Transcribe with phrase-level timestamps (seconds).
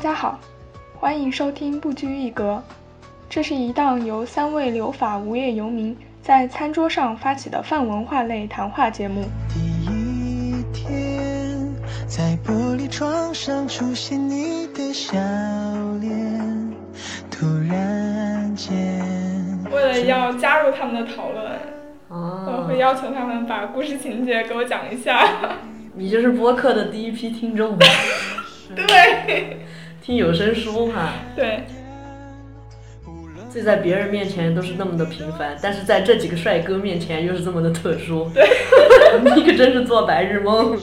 [0.00, 0.40] 家好，
[0.98, 2.62] 欢迎收听不拘一格。
[3.28, 9.26] 这是一档由三位留法无业游民在餐桌上发起的泛文化类谈话节目。
[9.50, 11.70] 第一天，
[12.08, 15.18] 在玻璃窗上出现你的笑
[16.00, 16.72] 脸，
[17.30, 19.04] 突然间。
[19.70, 21.44] 为了要加入他们的讨论，
[22.08, 25.28] 我哦，会要求他们把故事情节给我讲一下。
[25.92, 27.86] 你就是播客的第一批听众吧，
[28.74, 29.58] 对，
[30.10, 31.62] 听有声书哈，对，
[33.48, 38.28] 自己在别人面前都是那么的平凡，但是在这几个帅哥面前又是这么的特殊。
[38.34, 38.44] 对，
[39.36, 40.76] 你可真是做白日梦。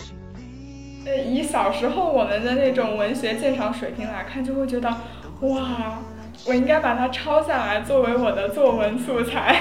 [1.05, 4.87] 呃，以小时候我们的那种文学鉴赏水平来看，就会觉得，
[5.41, 5.99] 哇，
[6.45, 9.59] 我应该把它抄下来作为我的作文素材。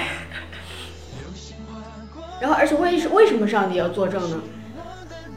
[2.39, 4.41] 然后，而且为什为什么上帝要作证呢？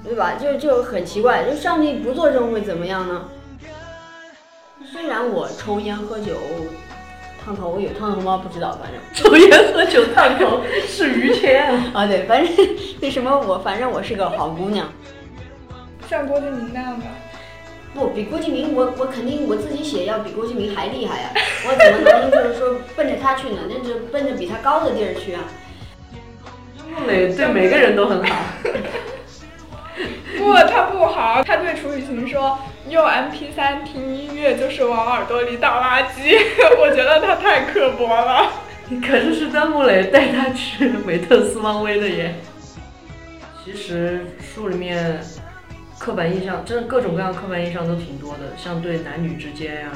[0.04, 0.34] 对吧？
[0.40, 3.24] 就就很奇怪，就上帝不作证会怎么样呢？
[4.92, 6.36] 虽然我抽烟喝酒
[7.44, 8.40] 烫头有烫头吗？
[8.42, 11.68] 不知道，反正 抽烟喝酒烫头是于谦。
[11.94, 12.52] 啊对，反正
[13.00, 14.88] 那什么我反正我是个好姑娘。
[16.08, 17.06] 像郭敬明那样的，
[17.94, 21.30] 不比郭敬明，我我肯定我自己写要比郭敬明还厉害呀！
[21.66, 23.60] 我怎么能就是说奔着他去呢？
[23.68, 25.44] 那就奔着比他高的地儿去啊！
[26.92, 28.34] 孟磊对每个人都很好。
[30.38, 36.36] 不，他不好，他对楚雨荨说，用 MP 3听音乐就是往耳朵里倒垃圾。
[36.80, 38.50] 我觉得他太刻薄了。
[39.06, 42.34] 可是是张木磊带他去美特斯邦威的耶。
[43.64, 45.20] 其实书里面
[45.98, 49.90] 刻板印象，真的各种各样刻板印象都挺多的，像对男女之间呀、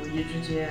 [0.00, 0.68] 友谊之间。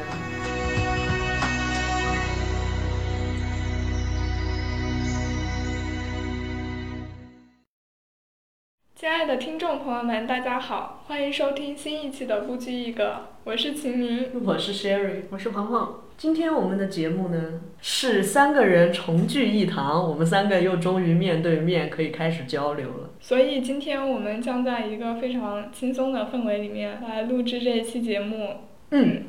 [9.00, 14.44] 亲爱的听众朋友们，大家好，欢迎收听新一期的不拘一格，我是秦明。
[14.44, 23.12] 我是 Sherry，我是鹏鹏，今天我们的节目呢是三个人重聚一堂，我们三个又终于面对面可以开始交流了。
[23.20, 28.50] 所以今天我们将在一个非常轻松的氛围里面来录制这一期节目。
[28.90, 29.26] 嗯，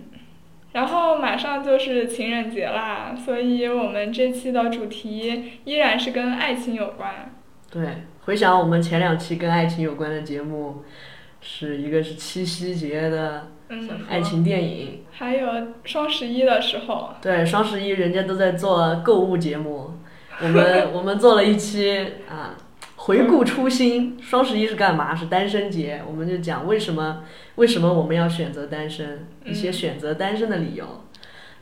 [0.72, 7.34] 然后马上就是情人节啦，所以我们这期的主题依然是跟爱情有关。
[7.70, 7.86] 对，
[8.28, 10.84] 回想我们前两期跟爱情有关的节目，
[11.40, 15.48] 是一个是七夕节的嗯，爱情电影，还有
[15.84, 19.94] 双十一的时候，对，双十一人家都在做购物节目，
[20.42, 22.54] 我们 我们做了一期啊，
[22.96, 24.18] 回顾初心。
[24.20, 25.14] 双十一是干嘛？
[25.14, 27.22] 是单身节，我们就讲为什么
[27.54, 30.84] 为什么我们要选择单身，一些嗯选择单身的理由。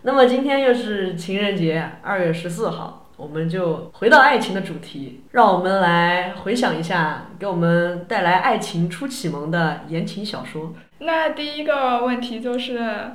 [0.02, 3.05] 那么今天又是情人节，二月十四号。
[3.16, 10.74] 我们就回到爱情的主题，让我们来回想一下给我们带来爱情初启蒙的言情小说。
[10.98, 13.12] 那第一个问题就是，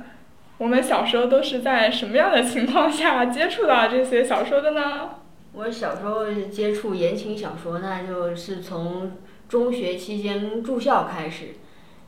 [0.58, 5.10] 我们小时候都是在什么样的情况下接触到这些小说的呢？
[5.52, 9.12] 我小时候接触言情小说，那就是从
[9.48, 11.54] 中学期间住校开始，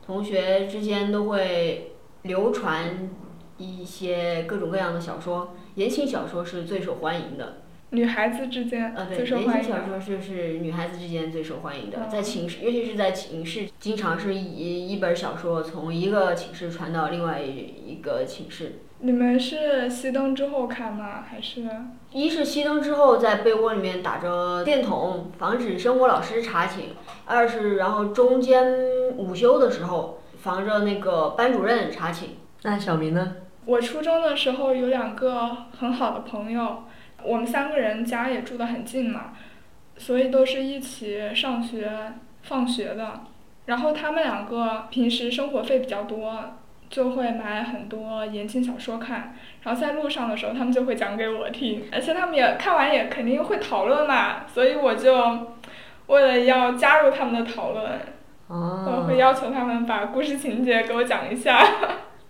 [0.05, 3.09] 同学之间都会流传
[3.57, 7.61] 一些各种各样的小说，言情小说是最受欢迎的。
[7.91, 9.75] 女孩子之间呃，对，最受言欢迎的。
[9.75, 18.79] 情小说就是女孩子之间最受欢迎的，哦在寝室，尤其是在寝室，经常是以一本小说从一个寝室传到另外一个寝室。
[18.99, 21.23] 你们是熄灯之后看吗？
[21.29, 21.63] 还是？
[22.11, 26.85] 一是熄灯之后在被窝里面打着电筒，防止生活老师查寝；
[27.25, 28.73] 二是然后中间
[29.17, 32.37] 午休的时候，防着那个班主任查寝。
[32.63, 33.35] 那小明呢？
[33.65, 36.83] 我初中的时候有两个很好的朋友，
[37.25, 39.33] 我们三个人家也住得很近嘛，
[39.97, 42.13] 所以都是一起上学、
[42.43, 43.21] 放学的。
[43.65, 46.57] 然后他们两个平时生活费比较多，
[46.89, 49.35] 就会买很多言情小说看。
[49.63, 55.55] 然后在路上的时候，他们就会讲给我听，而且他们也看完也肯定会讨论嘛，所以我就
[56.05, 57.99] 为了要加入他们的讨论，
[58.47, 61.67] 我哦会，要求他们把故事情节给我讲一下。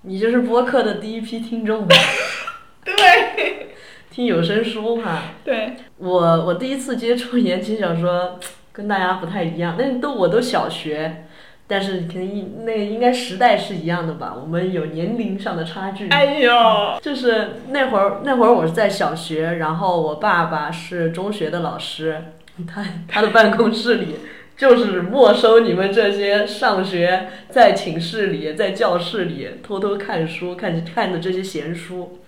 [0.03, 1.85] 你就是播客的第一批听众，
[2.85, 3.74] 对
[4.15, 5.23] 听有声书哈。
[5.43, 8.39] 对，我我第一次接触言情小说，
[8.71, 11.25] 跟大家不太一样，那都我都小学，
[11.67, 14.33] 但是肯定那应该时代是一样的吧？
[14.33, 16.07] 我们有年龄上的差距。
[16.07, 22.21] 哎呦，就是那会儿，那会儿我是在小学，然后我爸爸是中学的老师，
[22.65, 24.15] 他他的办公室里
[24.55, 32.19] 就是没收你们这些上学在寝室里、在教室里偷偷看书、看看的这些闲书。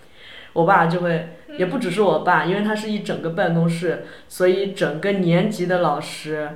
[0.51, 6.49] 我爸就会，也不只是我爸，因为他是一整个办公室，所以整个年级的老师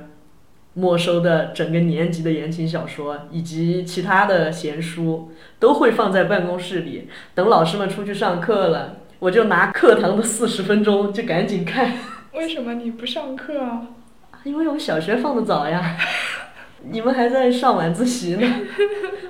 [0.74, 11.92] 没收的整个年级的言情小说以及其他的闲书，都会放在办公室里，等老师们出去上课了，我就拿课堂的四十分钟就赶紧看，
[12.32, 13.82] 为什么你不上课啊？
[14.44, 15.96] 因为我小学放的早呀，
[16.82, 18.48] 你们还在上晚自习呢，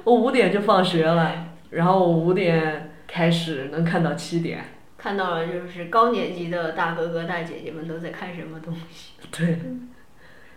[0.05, 4.64] 我五点就放学了，然后我五点开始能看到七点，
[5.02, 9.14] 看到了就是高年级的大哥哥大姐姐们都在看什么东西。
[9.32, 9.58] 对。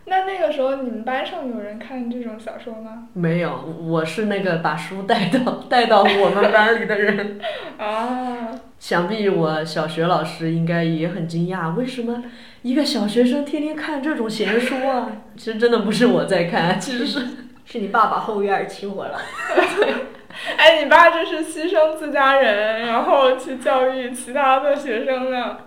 [0.08, 3.08] 那那个时候你们班上有人看这种小说吗？
[3.14, 7.40] 没有，我是那个把书带到带到我们班里的人。
[7.80, 12.24] 啊，想必我小学老师应该也很惊讶，为什么
[12.62, 15.24] 一个小学生天天看这种闲书啊？
[15.36, 17.28] 其实真的不是我在看，其实是
[17.66, 19.20] 是你爸爸后院起火了。
[20.58, 25.58] 哎，你爸这是牺牲自家人，然后去教育其他的学生呢。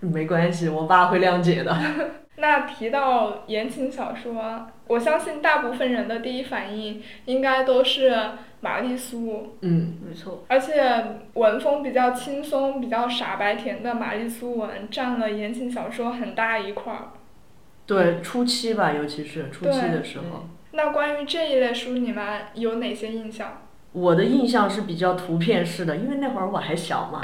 [0.00, 1.76] 没关系，我爸会谅解的。
[2.36, 8.16] 那提到言情小说，我相信大部分人的第一反应应该都是
[8.60, 10.44] 玛丽苏，嗯，没错。
[10.48, 10.82] 而且
[11.34, 17.10] 文风比较轻松、比较傻白甜的玛丽苏文占了言情小说很大一块儿。
[17.84, 20.48] 对，初期吧，尤其是初期的时候。
[20.72, 23.62] 那关于这一类书，你们有哪些印象？
[23.92, 27.20] 我的印象是比较图片式的，因为那会儿我还小嘛，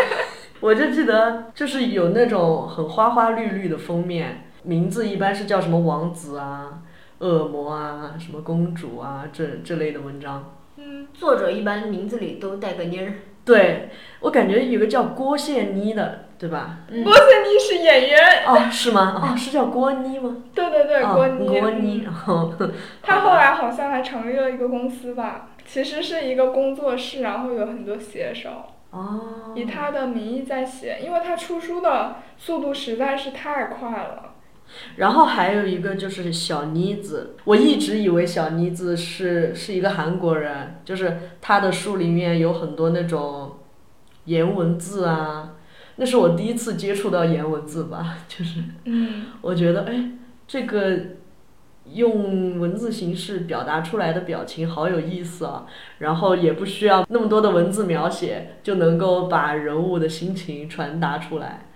[0.60, 4.44] 我就记得就是有那种很花花绿绿的封面。
[4.64, 6.80] 名字一般是叫什么王子啊、
[7.18, 10.52] 恶魔啊、什么公主啊这这类的文章。
[10.76, 13.12] 嗯，作者一般名字里都带个妮儿。
[13.44, 13.88] 对，
[14.20, 16.80] 我感觉有个叫郭羡妮的，对吧？
[16.88, 18.44] 郭羡妮是演员。
[18.46, 19.22] 哦，是吗？
[19.22, 20.36] 哦，是叫郭妮吗？
[20.54, 21.46] 对对对，郭妮。
[21.60, 22.06] 郭妮。
[22.26, 22.52] 哦。
[23.00, 25.50] 他后来好像还成立了一个公司吧？
[25.68, 28.48] 其实是一个工作室，然后有很多写手。
[28.90, 29.52] 哦。
[29.54, 34.34] 以他的名义在写，因为他出书的速度实在是太快了。
[34.96, 43.58] 然后还有一个就是小妮子，我一直以为小妮子是是一个韩国人，就是他的书里面有很多那种
[44.24, 45.54] 颜文字啊，
[45.96, 50.10] 那是我第一次接触到颜文字吧，就是，嗯我觉得哎，
[50.46, 50.98] 这个
[51.94, 55.66] 用文字形式表达出来的表情好有意思啊，
[55.98, 61.68] 然后也不需要那么多的文字描写，就能够把人物的心情传达出来。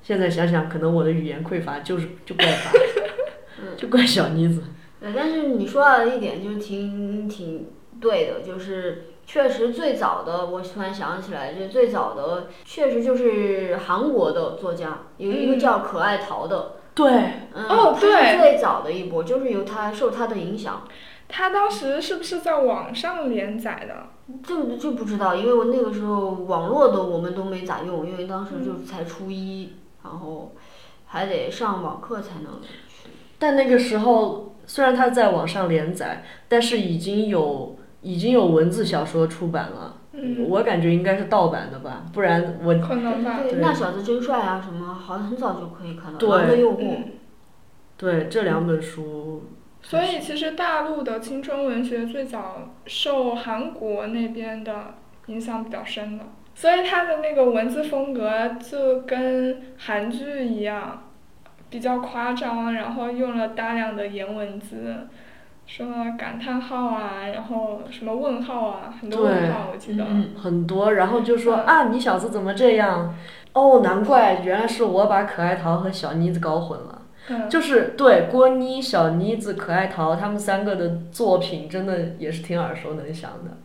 [0.00, 2.72] 现在想想，可能我的语言匮乏，就是就怪他，
[3.76, 4.62] 就怪小妮子。
[5.00, 7.70] 对，但是你说到的一点就挺挺
[8.00, 16.76] 对的，就是确实最早的，我突然想起来，就最早的确实就是韩国的作家，有一个叫可爱桃的。
[16.94, 17.10] 对。
[17.54, 17.64] 嗯。
[17.68, 18.38] 哦，对。
[18.38, 20.82] 最早的一波就是由他受他的影响。
[21.28, 24.08] 他当时是不是在网上连载的？
[24.42, 29.72] 这就不知道，因为我那个时候网络的我们都没咋用，因为当时就才初一。
[30.04, 30.52] 然后
[31.06, 33.10] 还得上网课才能去。
[33.38, 40.01] 但那个时候虽然他在网上连载，但是已经有已经有文字小说出版了。
[40.12, 40.46] 嗯。
[40.48, 42.74] 我感觉应该是盗版的吧，不然我。
[42.78, 43.40] 可能吧。
[43.42, 44.60] 对，那小子真帅啊！
[44.64, 46.36] 什么好像很早就可以看到。
[46.38, 46.96] 狼的诱惑。
[47.96, 49.44] 对，这两本书。
[49.80, 54.94] 所以其实大陆的青春文学最早受韩国那边的
[55.26, 56.24] 影响比较深的。
[56.54, 58.30] 所以他的那个文字风格
[58.60, 61.02] 就跟韩剧一样，
[61.70, 65.08] 比较夸张，然后用了大量的颜文字，
[65.74, 70.04] 什么感叹号啊，然后什么问号啊，很多问号我记得。
[70.36, 73.14] 很多，然后就说啊，你小子怎么这样？
[73.54, 77.00] 哦，难怪，原来是我把可爱桃和小妮子搞混了。
[77.48, 83.56] 就是对郭妮、小妮子、可爱桃他们三个的作品，真的也是挺耳熟能详的。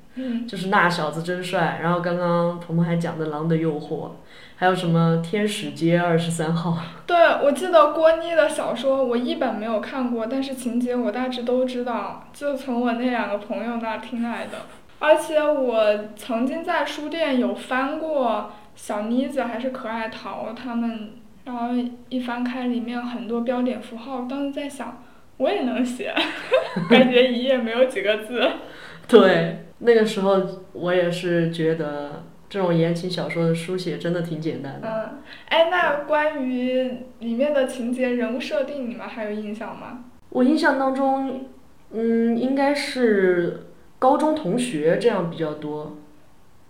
[0.48, 4.08] 就是那小子真帅，然后刚刚鹏鹏还讲的《狼的诱惑》，
[4.56, 6.72] 还有什么《天使街二十三号》。
[7.06, 14.54] 对，我记得郭妮的小说，我一本没有看过，但是情节我大致都知道，就从我那两个朋友那听来的。
[15.00, 21.12] 而且我曾经在书店有翻过小妮子还是可爱桃他们，
[21.46, 21.70] 然后
[22.10, 25.04] 一翻开里面很多标点符号，当时在想，
[25.38, 26.12] 我也能写，
[26.90, 28.42] 感觉一页没有几个字。
[29.08, 29.67] 对。
[29.80, 30.42] 那个时候
[30.74, 34.88] 我也是觉得这种言情小说的书写真的挺简单的。
[34.88, 35.20] 嗯，
[35.50, 40.06] 哎，那关于里面的情节、人物设定，你们还有印象吗？
[40.30, 41.46] 我印象当中，
[41.92, 43.68] 嗯，应该是
[44.00, 45.98] 高中同学这样比较多。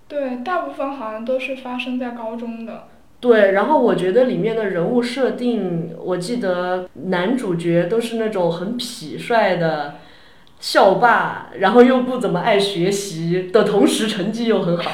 [0.08, 2.88] 对，大部分好像都是发生在高中的。
[3.20, 9.96] 对，然后我觉得里面的人物设定，我记得男主角都是那种很痞帅的。
[10.70, 14.92] 校霸，然后又不怎么爱学习的同时，成绩又很好，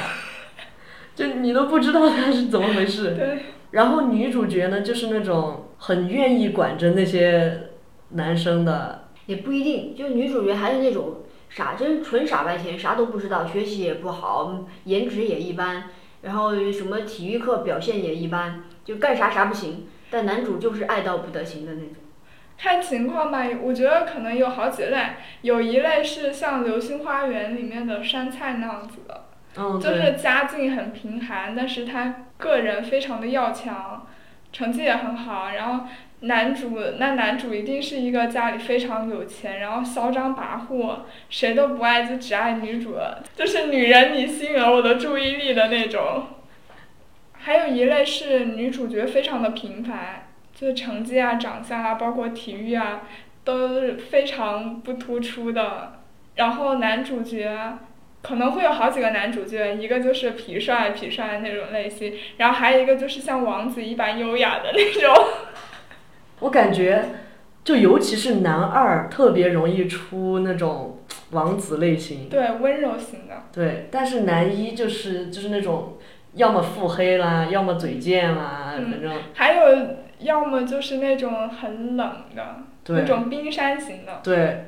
[1.15, 3.15] 就你都不知道他是怎么回事。
[3.15, 3.39] 对。
[3.71, 7.69] 然后女主角呢，就是那种很愿意管着那些
[8.09, 15.85] 男生的，也不一定，就女主角还是那种傻，真纯傻白甜，啥都不知道，学习也不好，颜值也一般，
[16.21, 19.87] 然后什么体育课表现也一般，就干啥啥不行。
[20.11, 22.02] 但男主就是爱到不得行的那种。
[22.63, 24.97] 看情况吧，我觉得可能有好几类，
[25.41, 29.25] 有一类是像《流星花园》里面的杉菜那样子的，
[29.57, 34.07] 嗯，就是家境很贫寒，但是他个人非常的要强，
[34.53, 35.49] 成绩也很好。
[35.49, 35.85] 然后
[36.21, 42.95] 男主，那男主一定是一个家里非常有钱，然后嚣张跋扈，谁都不爱就只爱女主，
[43.35, 46.27] 就是女人你吸引了我的注意力的那种。
[47.33, 50.22] 还有一类是女主角非常的平凡，
[50.63, 53.01] 就是成绩啊、长相啊，包括体育啊，
[53.43, 55.99] 都是非常不突出的。
[56.35, 57.77] 然后男主角
[58.21, 65.13] 可能会有好几个男主角，一个就是痞帅痞帅那种类型，然后还有一个就是像王子一般优雅的那种。
[66.39, 67.09] 我感觉，
[67.65, 70.99] 就尤其是男二特别容易出那种
[71.31, 73.43] 王子类型，对，温柔型的。
[73.51, 75.97] 对，但是男一就是就是那种
[76.35, 79.87] 要么腹黑啦，要么嘴贱啦，嗯反正还有
[80.23, 84.21] 要么就是那种很冷的，那种冰山型的。
[84.23, 84.65] 对，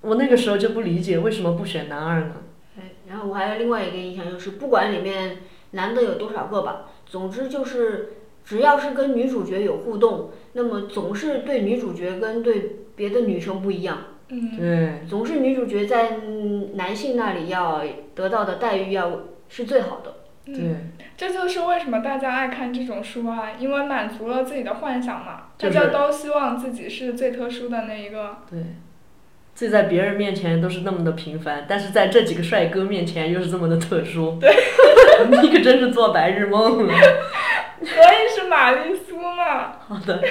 [0.00, 2.36] 我那个时候就不理解为什么不选男二呢？
[2.78, 5.38] 哎，然后我还有另外一个印象就是，不管里面
[5.72, 17.82] 男的有多少个吧，总之就是只要是跟女主角有互动，那么总是对女主角跟对别的女生不一样，嗯，对，总是女主角在嗯男性那里要
[18.14, 20.14] 得到的待遇要是最好的。
[20.46, 25.48] 嗯，对，这就是为什么大家爱看这种书啊，因为满足了自己的幻想嘛。
[25.58, 28.38] 就是大家都希望自己是最特殊的那一个。
[28.50, 28.58] 对，
[29.54, 34.38] 自己在别人面前都是那么的平凡，但是在这几个帅哥面前又是这么的特殊。
[34.40, 34.50] 对，
[35.42, 36.94] 你可真是做白日梦了。
[37.82, 39.72] 所以是玛丽苏嘛。
[39.78, 40.22] 好的。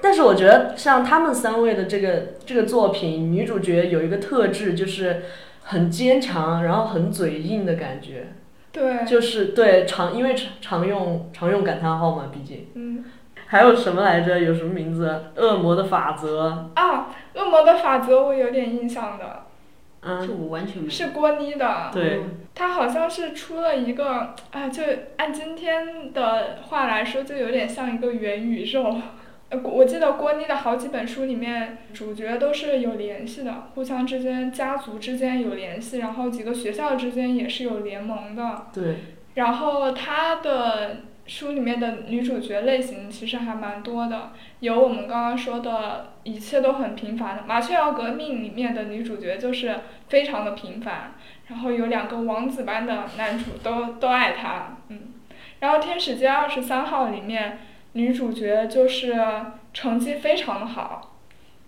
[0.00, 5.24] 但是我觉得像他们三位的这个这个作品，女主角有一个特质，就是
[5.62, 8.28] 很坚强，然后很嘴硬的感觉，
[8.74, 9.06] 对。
[9.06, 12.68] 就是对常因为常常用常用感叹号嘛，毕竟。
[12.74, 13.02] 嗯
[13.46, 14.40] 还有什么来着？
[14.40, 15.26] 有什么名字？
[15.36, 16.72] 恶魔的法则。
[16.74, 19.44] 啊，恶魔的法则我有点印象的，
[20.02, 20.90] 这嗯，我完全没有。
[20.90, 21.90] 是郭妮的。
[21.92, 22.22] 对，
[22.54, 24.82] 他好像是出了一个啊，就
[25.18, 28.96] 按今天的话来说，就有点像一个元宇宙。
[29.54, 38.66] 呃，我记得郭妮的好几本书里面，主角都是有联系的，互相之间、家族之间有联系，然后几个学校之间也是有联盟的。
[38.72, 38.96] 对，
[39.34, 49.76] 然后她的书里面的女主角类型其实还蛮多的，有我们刚刚说的一切都很平凡的《麻雀要革命》里面的女主角就是
[50.08, 51.12] 非常的平凡，
[51.48, 55.00] 然后有两个王子般的男主都都爱她，嗯，
[55.60, 57.58] 然后《天使街二十三号》里面
[57.94, 59.14] 女主角就是
[59.72, 61.16] 成绩非常的好，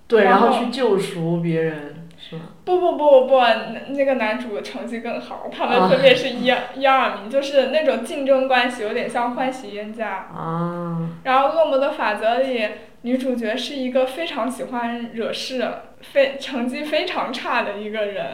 [0.06, 2.42] 对，然然后后去救赎别人，是吗？
[2.64, 10.28] 不不不不，那那个男主成绩更好，他们啊分别是一、一二名，就是那种竞争关系，有点像欢喜冤家。
[10.34, 12.68] 啊，然后《恶魔的法则》里，
[13.02, 15.64] 女主角是一个非常喜欢惹事、
[16.00, 18.26] 非成绩非常差的一个人，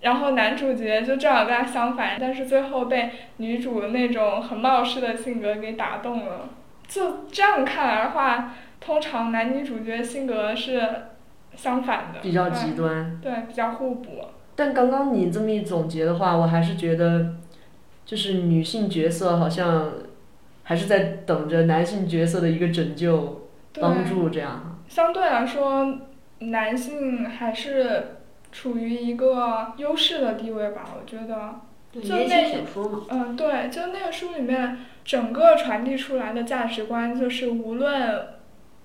[0.00, 6.48] 然后男主角就正好跟她相反，但是最后被女主那种很冒失的性格给打动了。
[6.88, 10.82] 就这样看来的话，通常男女主角性格是
[11.54, 13.18] 相反的，比较极端。
[13.22, 14.10] 对，比较互补。
[14.54, 17.34] 但刚刚你这么一总结的话，我还是觉得，
[18.04, 19.92] 就是女性角色好像
[20.62, 23.48] 还是在等着男性角色的一个拯救、
[23.80, 24.82] 帮助这样。
[24.88, 25.98] 相对来说，
[26.38, 28.16] 男性还是
[28.52, 31.60] 处于一个优势的地位吧，我觉得。
[31.92, 32.54] 就那。
[33.08, 34.76] 嗯，对，就那个书里面
[35.06, 38.26] 整个传递出来的价值观，就是无论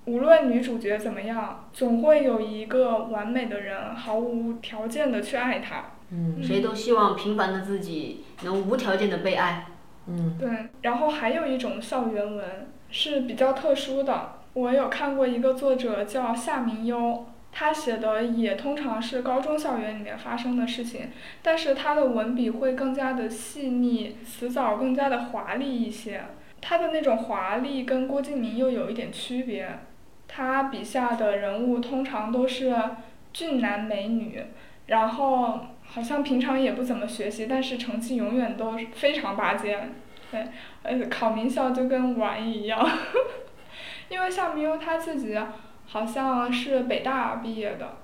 [0.05, 5.83] 无论女主角怎么样，总会有一个完美的人毫无条件的去爱她。
[6.11, 9.65] 嗯谁都希望平凡的自己能无条件的被爱。
[10.07, 10.49] 嗯对，
[10.83, 12.45] 然后还有一种校园文
[12.89, 26.23] 是比较特殊的，我有看过一个作者叫夏明优，他写的也通常是高中校园里面发生的事情，但是他的文笔会更加的细腻，词藻更加的华丽一些。
[26.61, 29.67] 他的那种华丽跟郭敬明又有一点区别，
[30.27, 32.73] 他笔下的人物通常都是
[33.33, 34.41] 俊男美女，
[34.85, 39.93] 然后好像平常也不怎么学习，但是成绩永远都非常拔尖，
[40.31, 40.47] 对，
[40.83, 42.87] 呃，考名校就跟玩一样。
[44.09, 45.35] 因为夏明优他自己
[45.91, 47.97] 好像是北大毕业的，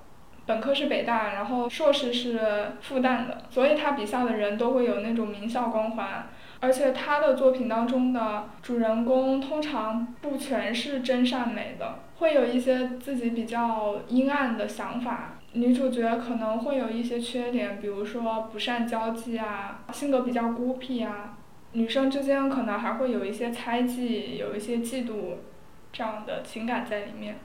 [0.44, 6.28] 本科是北大，然后硕士是复旦的，所以他笔下的人都会有那种名校光环。
[6.60, 15.38] 而且他的作品当中的主人公通常不全是真善美的，会有一些自己比较阴暗的想法。
[15.52, 21.38] 女主角可能会有一些缺点，比如说不善交际啊，性格比较孤僻啊。
[21.72, 25.36] 女生之间可能还会有一些猜忌，有一些嫉妒，
[25.92, 27.36] 这样的情感在里面。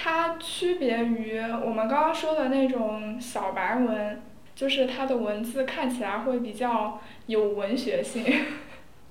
[0.00, 4.22] 它区别于我们刚刚说的那种小白文，
[4.54, 8.24] 就是它的文字看起来会比较有文学性。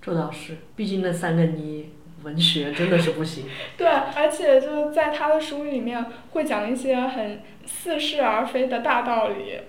[0.01, 1.91] 这倒是，毕竟那三个你
[2.24, 3.44] 文学真的是不行。
[3.77, 9.60] 对，而且就是在他的书里面会讲一些很似是而非的大道理。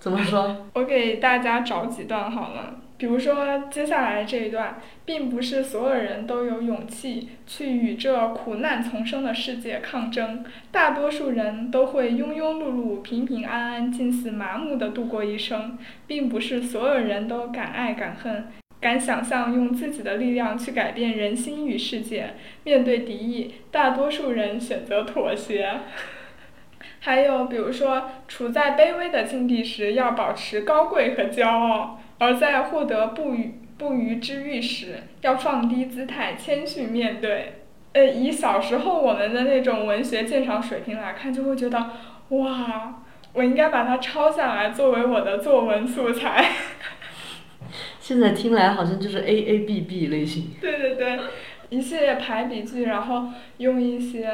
[0.00, 0.66] 怎么说？
[0.74, 2.74] 我给大家找几段好了。
[3.02, 18.46] 比如说接下来这一段，并不是所有人都有勇气去与这苦难丛生的世界抗争，大多数人都会庸庸碌碌、平平安安、近似麻木地度过一生，并不是所有人都敢爱敢恨，
[18.80, 22.34] 敢想象用自己的力量去改变人心与世界。
[22.62, 25.72] 面对敌意，大多数人选择妥协。
[27.00, 31.98] 还有比如说，处在卑微的境地时，要保持高贵和骄傲。
[32.22, 37.54] 而在获得不虞不虞之欲时，要放低姿态，谦逊面对。
[37.94, 41.90] 呃，以小时候我们的那种文学鉴赏水平来看，就会觉得，
[42.28, 43.02] 哇，
[43.32, 46.48] 我应该把它抄下来作为我的作文素材。
[47.98, 50.52] 现在听来好像就是 A A B B 类型。
[50.60, 51.18] 对对对，
[51.72, 54.30] 一系列排比句，然后用一些。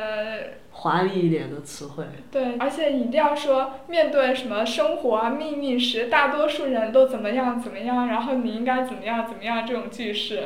[0.71, 2.05] 华丽一点的词汇。
[2.31, 10.43] 对，而且一定要说，面对什么生活啊、命运时，大多数人都怎么样怎么样，然后你应该怎么样怎么样这种句式。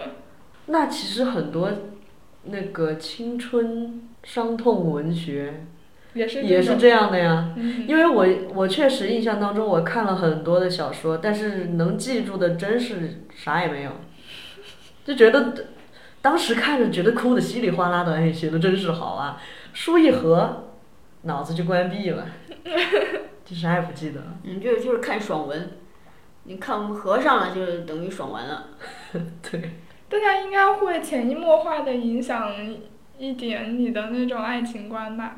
[0.67, 1.71] 那其实很多，
[2.45, 5.65] 那个青春伤痛文学，
[6.15, 7.53] 也是也是这样的呀。
[7.57, 7.85] 嗯。
[7.87, 13.91] 因为我我确实印象当中我看了很多的小说，但是能记住的真是啥也没有，
[15.05, 15.53] 就觉得
[16.23, 19.39] 当时看着觉得哭的稀里哗啦的，哎，写的真是好啊。
[19.75, 20.69] 书一合，
[21.23, 22.27] 脑子就关闭了，
[23.45, 24.27] 就啥也不记得了。
[24.45, 25.73] 嗯，就就是看爽文，
[26.45, 28.69] 你看合上了就等于爽完了。
[29.43, 29.73] 对。
[30.09, 32.53] 大家应该会潜移默化的影响
[33.19, 35.37] 一点你的那种爱情观吧，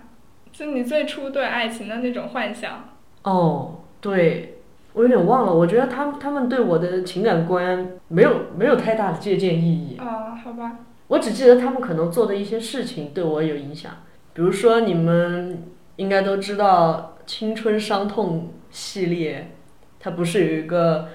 [0.52, 2.88] 就你最初对爱情的那种幻想。
[3.22, 4.53] 哦，对，
[4.94, 5.54] 我有点忘了。
[5.54, 9.96] 我觉得他们他们对我的情感观没有没有太大的借鉴意义。
[9.98, 10.78] 啊，好吧。
[11.09, 13.92] 我只记得他们可能做的一些事情对我有影响。
[14.33, 15.64] 比如说，你们
[15.96, 19.52] 应该都知道《青春伤痛》系列，
[20.00, 21.09] 它不是有一个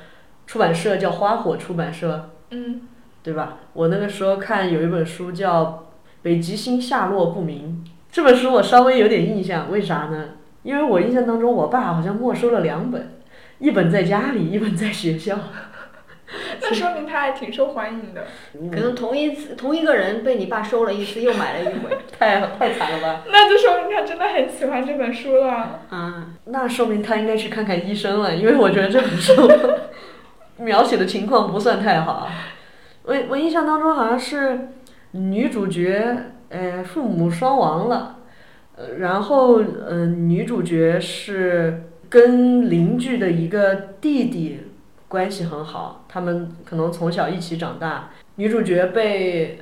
[0.46, 2.30] 出版社叫花火出版社？
[2.52, 2.82] 嗯。
[3.22, 3.58] 对吧？
[3.74, 5.66] 我那个时候看有一本书叫
[6.22, 10.30] 《北极星下落不明》，这本书我稍微有点印象，为啥呢？
[10.64, 13.19] 因为我印象当中，我爸好像没收了两本，
[13.60, 15.38] 一本在家里，一本在学校。
[16.62, 18.26] 那说明他还挺受欢迎的。
[18.72, 23.24] 可能同一次同一个人被你爸收了一次，又买了一回， 太太惨了吧？
[23.32, 25.82] 那就说明他真的很喜欢这本书了。
[25.90, 29.34] 啊，那说明他应该去看看医生了，因为我觉得这本书
[30.58, 32.30] 描写的情况不算太好。
[33.04, 34.70] 我我印象当中好像是
[35.12, 36.16] 女主角
[36.50, 38.20] 呃父母双亡了，
[38.76, 44.62] 呃然后呃女主角是跟邻居的一个弟弟。
[45.08, 48.12] 关系很好，他们可能从小一起长大。
[48.36, 49.60] 女主角被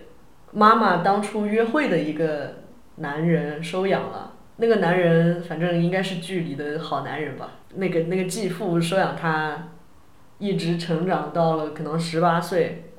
[0.51, 2.55] 妈妈当初约会的一个
[2.97, 7.51] 男人收养了，那个男人反正应该是剧里的好男人吧。
[7.75, 9.69] 那个那个继父收养她，
[10.38, 12.91] 一直成长到了可能十八岁，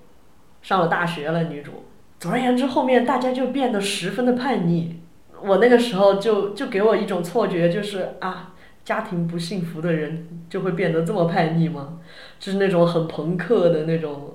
[0.63, 1.45] 上了大学了。
[1.45, 1.85] 女主，
[2.19, 5.03] 总而言之，后面大家就变得十分的叛逆。
[5.43, 8.55] 我那个时候就就给我一种错觉，就是啊。
[8.89, 11.99] 家庭不幸福的人就会变得这么叛逆吗？
[12.39, 14.33] 就是那种很朋克的那种，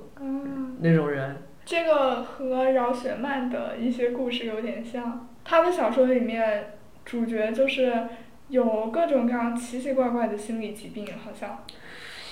[0.80, 1.38] 那种人。
[1.66, 5.28] 这个和饶雪漫的一些故事有点像。
[5.44, 7.92] 他的小说里面，主角就是
[8.50, 11.66] 有各种各样奇奇怪怪的心理疾病，好像。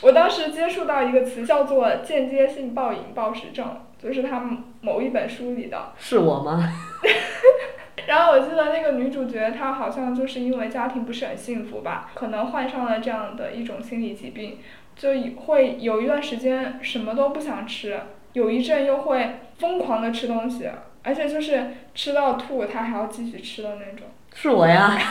[0.04, 3.66] 我当时接触到一个词叫做间接性暴饮暴食症，
[3.98, 4.48] 就是他
[4.82, 5.94] 某一本书里的。
[5.98, 6.72] 是我吗？
[8.08, 14.60] 然后我记得那个女主角，她好像就是因为家庭不是很幸福吧，可能患上了这样的一种心理疾病，
[14.96, 15.12] 就
[15.46, 18.00] 会有一段时间什么都不想吃，
[18.34, 20.70] 有一阵又会疯狂的吃东西，
[21.04, 24.08] 而且就是吃到吐，她还要继续吃的那种。
[24.34, 24.98] 是我呀。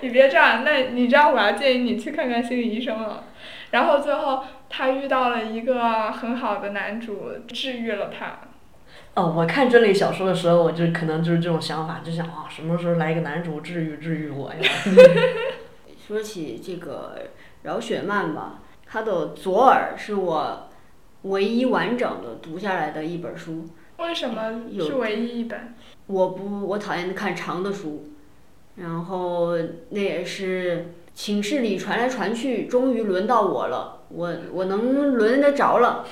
[0.00, 3.24] 你别这样，那你这样我要建议你去看看心理医生了。
[3.70, 8.38] 然后最后她遇到了一个很好的男主，治愈了她。
[9.16, 14.60] 哦，我看这类小说的时候，我就可能就是这种想法，就想啊，什么时候来一个男主治愈治愈我呀？
[16.06, 17.16] 说起这个
[17.62, 20.68] 饶雪漫吧，他的《左耳》是我
[21.22, 23.66] 唯一完整的读下来的一本书。
[23.96, 25.74] 为什么有是唯一一本？
[26.06, 28.10] 我不，我讨厌看长的书，
[28.76, 29.56] 然后
[29.88, 36.04] 那也是寝室里传来传去，终于轮到我了，我我能轮得着了，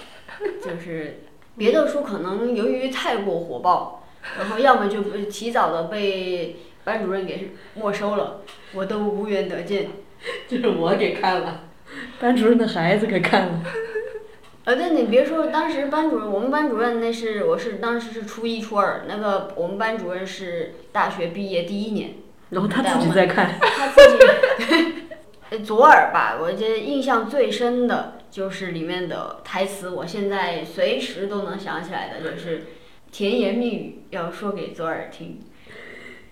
[0.65, 1.21] 就是
[1.57, 4.05] 别的书可能由于太过火爆，
[4.39, 8.41] 然后要么就被提早的被班主任给没收了，
[8.75, 9.89] 我都无缘得见。
[10.49, 11.63] 就是我给看了，
[12.19, 13.61] 班主任的孩子给看了。
[14.65, 22.15] 呃，对，你别说，当时班主任，我们班主任那是我是当时是初一初二，那个我们班主任是大学毕业第一年。
[22.51, 24.01] 然后他自己在看，他自
[24.67, 24.95] 己，
[25.51, 32.67] 呃左耳吧，我觉得印象最深的就是里面的台词，我现在随时都能想起来的，就是
[33.13, 35.41] 甜言蜜语要说给左耳听。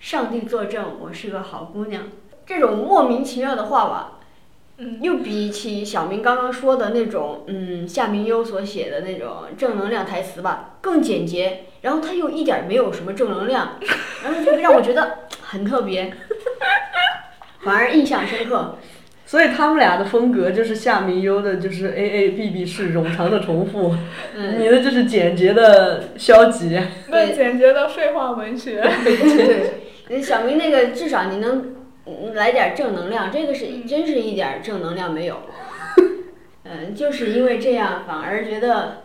[0.01, 2.03] 上帝作证，我是个好姑娘。
[2.45, 4.19] 这种莫名其妙的话吧，
[4.79, 13.79] 嗯，又比起小明刚刚说的那种，嗯，夏明优所写的那种正能量台词吧，更简洁，然后他又一点儿没有什么正能量，
[14.25, 16.13] 然后就让我觉得很特别，
[17.61, 18.77] 反而印象深刻。
[19.33, 23.95] 所以他们俩的风格就是夏明优的，就是 A A B B 式冗长的重复，
[24.35, 26.79] 嗯，你的就是简洁的消极。
[27.09, 28.79] 对简洁的废话文学。
[30.07, 31.73] 对，小明那个至少你能
[32.05, 35.37] 嗯来点儿正能量，这个是真是一点儿正能量没有。
[36.65, 39.01] 嗯，就是因为这样，反而觉得，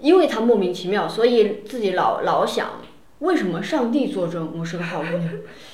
[0.00, 2.81] 因为他莫名其妙，所以自己老老想，
[3.22, 5.30] 为什么上帝作证我是个好姑娘？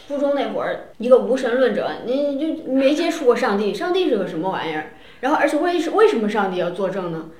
[0.07, 4.91] 初 中那会儿，一个无神论者，你你就没接触过上帝，上帝是个什么玩意儿？
[5.21, 7.31] 然后，而且为什为什么上帝要作证呢？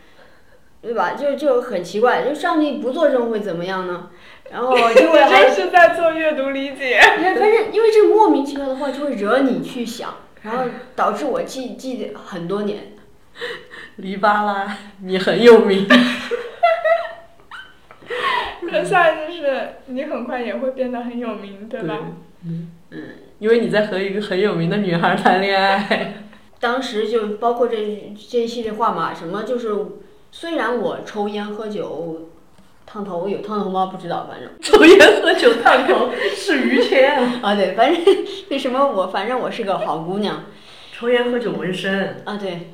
[0.81, 1.13] 对吧？
[1.13, 4.09] 就就很奇怪，就上帝不作证会怎么样呢？
[4.51, 6.99] 然后就会还这 是在做阅读理解。
[7.03, 10.65] 反正因为这莫名其妙的话就会惹你去想，然后
[10.97, 12.95] 导致我记记得很多年。
[13.97, 15.87] 黎巴拉，你很有名。
[18.73, 21.99] 那下一句是你很快也会变得很有名，对吧？
[22.47, 23.03] 嗯，嗯，
[23.39, 26.23] 因为你在和一个很有名的女孩谈恋爱。
[26.61, 27.77] 当时就包括这
[28.29, 29.75] 这一系列话嘛，什么就是
[30.33, 32.31] 虽然我抽烟喝酒，
[32.85, 33.87] 烫头有烫头吗？
[33.87, 37.17] 不知道，反正 抽烟喝酒烫头是于谦。
[37.43, 38.05] 啊对，反正
[38.49, 40.47] 那什么我反正我是个好姑娘
[40.93, 42.71] 抽烟喝酒纹身，啊对，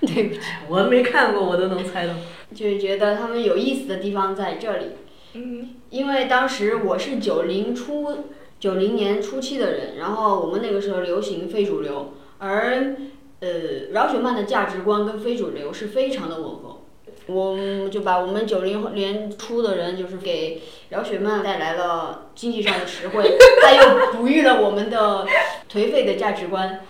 [0.00, 2.14] 对不起，我没看过，我都能猜到。
[2.54, 4.86] 就是觉得他们有意思的地方在这里。
[5.34, 8.24] 嗯，因为当时我是九零初
[8.58, 12.96] 九零年初期的人，然后我们那个时候流行非主流，而
[13.40, 13.48] 呃
[13.92, 16.78] 饶雪漫的价值观跟非主流是非常的吻合。
[17.26, 25.24] 我们就把我们九零年初的人，就是给饶雪漫带来了经济上的实惠， 他又哺育了我们的
[25.70, 26.80] 颓废的价值观，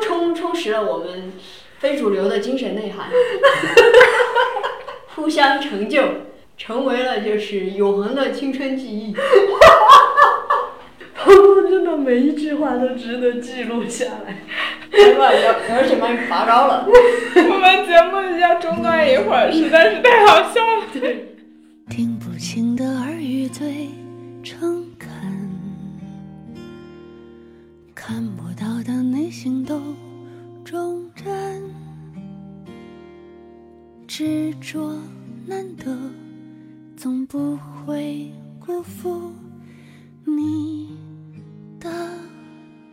[0.00, 1.34] 充充实了我们
[1.80, 3.10] 非主流的精神内涵，
[5.16, 6.02] 互相成就。
[6.64, 9.12] 成为了就是永恒的青春记忆。
[11.68, 14.36] 真的每一句话都值得记录下来。
[14.92, 16.86] 来吧，姚姚雪漫拔高了。
[16.86, 20.86] 我们节目要中断一会儿，实在是太好笑了。
[21.90, 23.88] 听不清的耳语最
[24.44, 25.10] 诚恳，
[27.92, 29.82] 看不到的内心都
[30.64, 31.24] 忠贞，
[34.06, 34.94] 执着
[35.44, 35.90] 难得，
[37.02, 39.32] 总不会辜负
[40.24, 40.96] 你
[41.80, 41.90] 的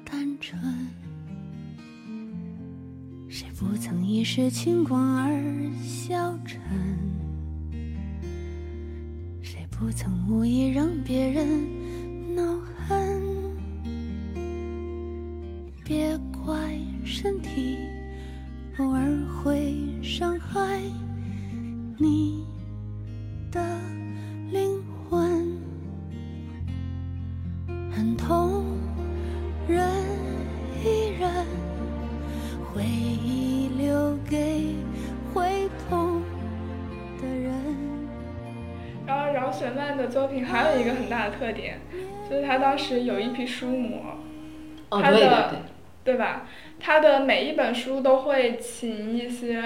[0.04, 0.60] 单纯。
[3.30, 5.40] 谁不曾一时轻狂而
[5.84, 6.60] 消沉？
[9.44, 12.42] 谁不曾无意让别人恼
[12.88, 13.22] 恨？
[15.86, 17.78] 别怪身体
[18.80, 20.82] 偶尔会伤害
[22.00, 22.44] 你
[23.52, 23.62] 的
[24.52, 25.62] 灵魂，
[27.92, 28.66] 很痛
[29.68, 29.88] 人
[30.84, 31.46] 依然，
[32.74, 34.76] 回忆留给
[35.32, 36.24] 会痛
[37.22, 37.54] 的人。
[39.06, 41.80] 然后饶雪漫的作品还有一个很大的特点，
[42.28, 44.18] 就是她当时有一批书模，
[44.90, 45.60] 哦，他的对对对，
[46.06, 46.48] 对吧？
[46.80, 49.62] 她的每一本书都会请一些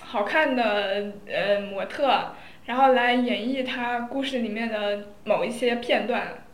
[0.00, 2.32] 好看的呃模特，
[2.68, 6.44] 然后来演绎他故事里面的某一些片段，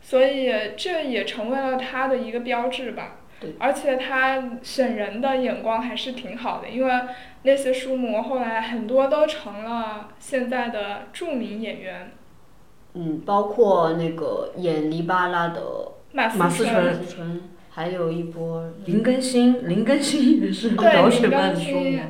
[0.00, 3.50] 所以这也成为了他的一个标志吧对。
[3.58, 6.92] 而且他选人的眼光还是挺好的，因为
[7.42, 12.12] 那些书模后来很多都成了现在的著名演员。
[12.94, 15.60] 嗯，包括那个演黎巴拉的
[16.12, 16.64] 马马思
[17.06, 22.04] 纯还有一波林更新，林更新也是对饶雪林更漫的书新嘛。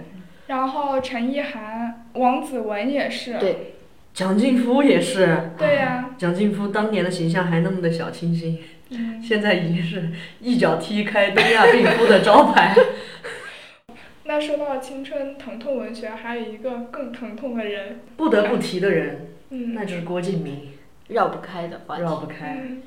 [0.52, 3.38] 然后陈意涵、王子文也是。
[3.38, 3.72] 对
[4.12, 10.10] 蒋劲夫也是，对呀、蒋劲夫当年的形象还那么的小清新，嗯，现在已经是
[10.40, 12.76] 一脚踢开东亚病夫的招牌。
[14.24, 20.68] 那说到青春疼痛文学，还有一个更疼痛的人，不得不提的人，嗯，那就是郭敬明，
[21.08, 22.02] 绕不开的话题。
[22.02, 22.58] 绕不开。
[22.62, 22.82] 嗯，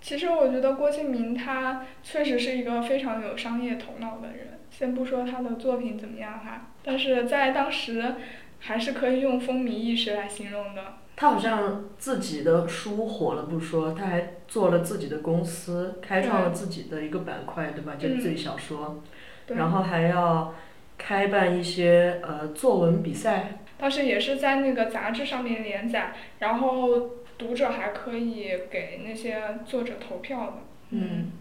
[0.00, 4.57] 其实我觉得郭敬明他确实是一个非常有商业头脑的人。
[4.70, 8.14] 先不说他的作品怎么样哈，但是在当时
[8.60, 10.82] 还是可以用风靡一时来形容的。
[11.16, 17.96] 他好像自己的书火了不说，他还做了自己的公司，开创了自己的一个板块，对吧？
[17.98, 19.02] 就自己小说，
[19.44, 20.54] 对，然后还要
[20.96, 23.58] 开办一些呃作文比赛。
[23.78, 30.52] 当时也是在那个杂志上面连载，然后读者还可以给那些作者投票的。
[30.90, 31.32] 嗯，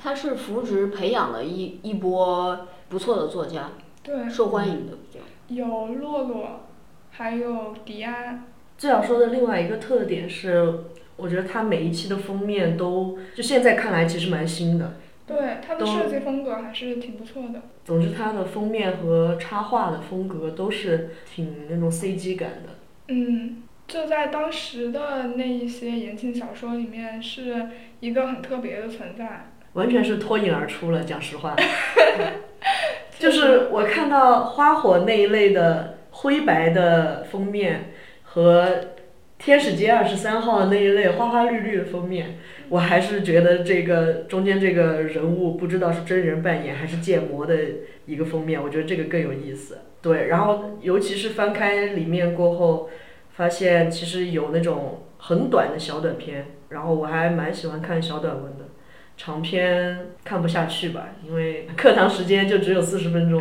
[0.00, 3.70] 他是扶植培养了一一波不错的作家，
[4.02, 5.20] 对，受欢迎的比较。
[5.48, 6.60] 有洛洛，
[7.10, 8.44] 还有迪安。
[8.78, 10.84] 这小说的另外一个特点是，
[11.16, 14.94] 我觉得它每一期的封面都，就现在看来其实蛮新的。
[15.24, 17.62] 对，他的设计风格还是挺不错的。
[17.84, 22.70] 总之，它的封面和插画的风格都是挺那种 CG 感的。
[23.08, 27.68] 嗯，就在当时的那一些言情小说里面，是
[28.00, 29.51] 一个很特别的存在。
[29.74, 31.56] 完全是脱颖而出了，讲实话。
[33.18, 37.92] 就是我看到花火那一类的灰白的封面
[38.24, 38.68] 和
[39.38, 47.56] 天使街二十三号那一类花花绿绿的封面，我还是觉得这个中间这个人物不知道是真人扮演还是建模的
[48.06, 49.78] 一个封面，我觉得这个更有意思。
[50.00, 52.90] 对，然后尤其是翻开里面过后，
[53.30, 58.64] 发现其实有那种很短的小短片，然后我还蛮喜欢看小短文的。
[59.16, 63.40] 长篇看不下去吧，因为课堂时间就只有四十分钟，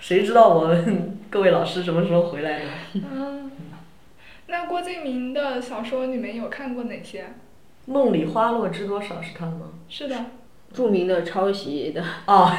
[0.00, 2.70] 谁知道我们 各位老师什么时候回来呢？
[2.94, 3.50] 嗯，
[4.48, 7.26] 那郭敬明的小说你们有看过哪些？
[7.86, 9.72] 梦里花落知多少是他吗？
[9.88, 10.16] 是的，
[10.72, 12.50] 著名的抄袭的，哦，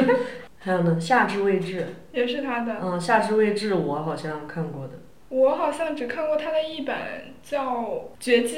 [0.58, 2.76] 还有呢，夏至未至，也是他的。
[2.82, 4.92] 嗯，夏至未至我好像看过的。
[5.28, 6.94] 我好像只看过他的一本
[7.42, 7.80] 叫
[8.20, 8.56] 《绝技》，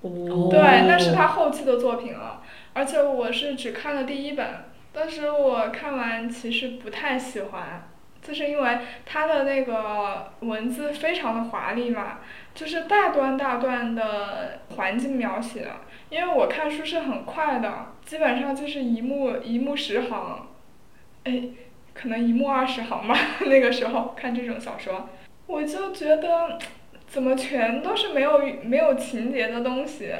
[0.00, 2.42] 哦对，那是他后期的作品了。
[2.74, 4.46] 而且我是只看了第一本，
[4.92, 7.88] 当时我看完其实不太喜欢，
[8.20, 12.18] 就是因为它的那个文字非常的华丽嘛，
[12.54, 15.68] 就是大段大段的环境描写。
[16.10, 20.48] 因为我看书是很快的，基本上就是一目一目十行，
[21.24, 21.42] 哎，
[21.92, 23.16] 可能一目二十行吧。
[23.46, 25.08] 那个时候看这种小说，
[25.46, 26.58] 我就觉得
[27.06, 30.12] 怎么全都是没有没有情节的东西。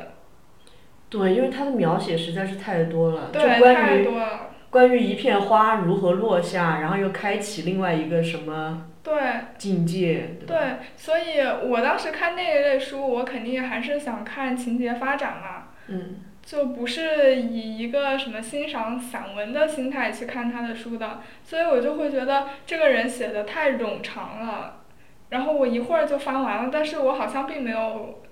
[1.16, 4.50] 对，因为他的描写实在是太多了，就对，关于太多了。
[4.70, 9.14] 关于一片花如何落下，然后又开启另外一个什么对
[9.56, 10.48] 境界，对？
[10.48, 10.58] 对，
[10.96, 24.80] 所以我当时看那一类书，我肯定还是想看情节发展嘛，嗯，就不是以一个什么欣赏散文的心态去看他的书的，所以我就会觉得这个人写的太冗长了，
[25.28, 28.24] 然后我一会儿就翻完了，但是我好像并没有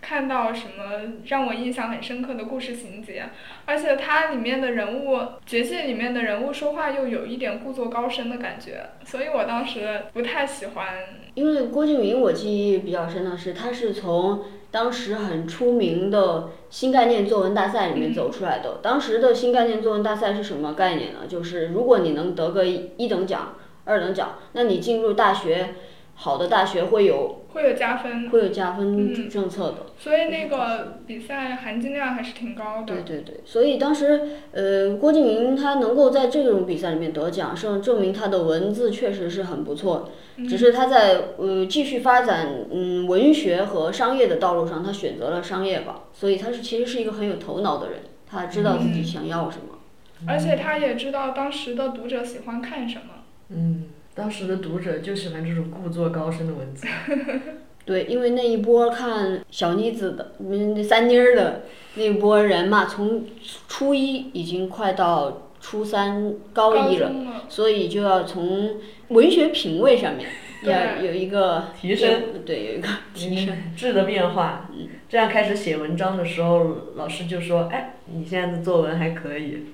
[0.00, 3.24] 看到什么让我印象很深刻的故事情节，
[3.66, 10.86] 而且它里面的人物，绝技里面的人物说话又有一点故作高深的感觉，所以我当时不太喜欢。
[11.34, 18.80] 因为郭敬明我记忆比较深的是，他是从当时很出名的新概念作文大赛里面走出来的。
[18.82, 21.20] 当时的新概念作文大赛是什么概念呢？
[21.28, 25.74] 就是如果你能得个一一等奖、二等奖，那你进入大学，
[26.20, 29.86] 好的大学会有会有加分，会有加分嗯政策的。
[29.96, 32.86] 所以那个比赛含金量还是挺高的。
[32.86, 40.10] 对对对，所以当时呃，郭敬明他能够在这种比赛里面得奖，是证明他的文字确实是很不错。
[40.48, 49.78] 只是他在呃继续发展嗯文学和商业的道路上，他选择了商业吧，所以他是其实是一个很有头脑的人，他知道自己想要什么。
[50.26, 53.22] 而且他也知道当时的读者喜欢看什么。
[53.50, 53.84] 嗯，
[54.18, 56.88] 当时的读者就喜欢这种故作高深的文字。
[57.86, 61.62] 对，因为那一波看小妮子的，嗯，那三妮儿的
[61.94, 63.24] 那一波人嘛，从
[63.68, 68.78] 初一已经快到初三高一了，了，所以就要从
[69.08, 70.28] 文学品味上面
[70.64, 73.56] 要有一个提升，对，有一个提升。
[73.76, 74.68] 质的变化。
[75.08, 79.66] 这样开始写文章的时候，老师就说：“哎，你现在的作文还可以。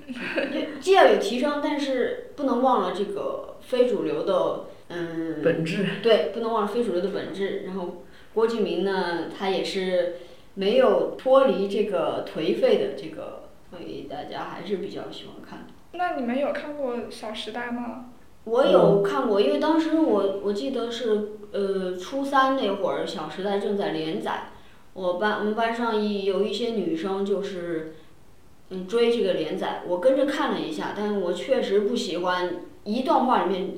[0.80, 5.86] 既要有提升，但是不能忘了这个非主流的，嗯，本质。
[6.02, 7.62] 对，不能忘了非主流的本质。
[7.66, 10.16] 然后郭敬明呢，他也是
[10.54, 15.66] 没有脱离这个颓废的这个，所以大家还是比较喜欢看。
[15.92, 18.06] 那你们有看过《小时代》吗？
[18.44, 24.48] 我有看过，因为当时我我记得是呃初三那会儿，《小时代》正在连载，
[24.92, 27.94] 我班我们班上一有一些女生就是
[28.82, 33.70] 追这个连载，我跟着看了一下，但是我确实不喜欢一段话里面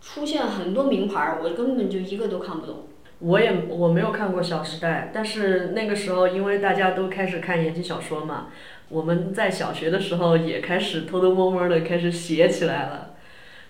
[0.00, 2.84] 出现很多名牌，我根本就一个都看不懂。
[3.20, 8.48] 我也我没有看过《小时代》，但是那个时候因为大家都开始看言情小说嘛，
[8.88, 13.14] 我们在小学的时候也开始偷偷摸摸的开始写起来了。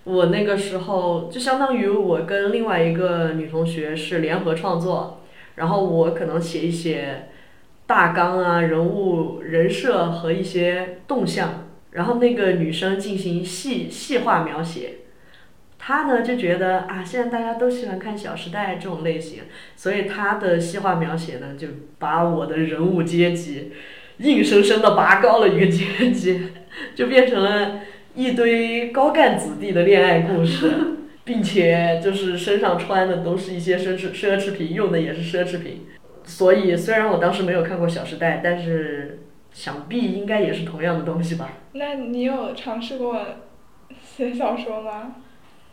[0.02, 5.20] 我那个时候就相当于我跟另外一个女同学是联合创作，
[5.54, 7.28] 然后我可能写一写
[7.86, 14.94] 大纲啊、人物人设和一些动向，然后那个女生进行细细化描写。
[15.78, 19.42] 她呢就觉得啊，现在大家都喜欢看《小时代》这种类型，
[19.76, 21.68] 所以她的细化描写呢，就
[21.98, 23.72] 把我的人物阶级
[24.18, 26.48] 硬生生的拔高了一个阶级，
[26.94, 27.80] 就变成了。
[28.16, 30.70] 一堆高干子弟的恋爱故事，
[31.26, 35.84] 并且就是身上穿的都是一些奢侈奢侈品，用的也是奢侈品。
[36.24, 41.50] 所以虽然我当时没有看过《小时代》，但是想必应该也是同样的东西吧。
[41.72, 43.18] 那你有尝试过
[44.02, 45.16] 写小说吗？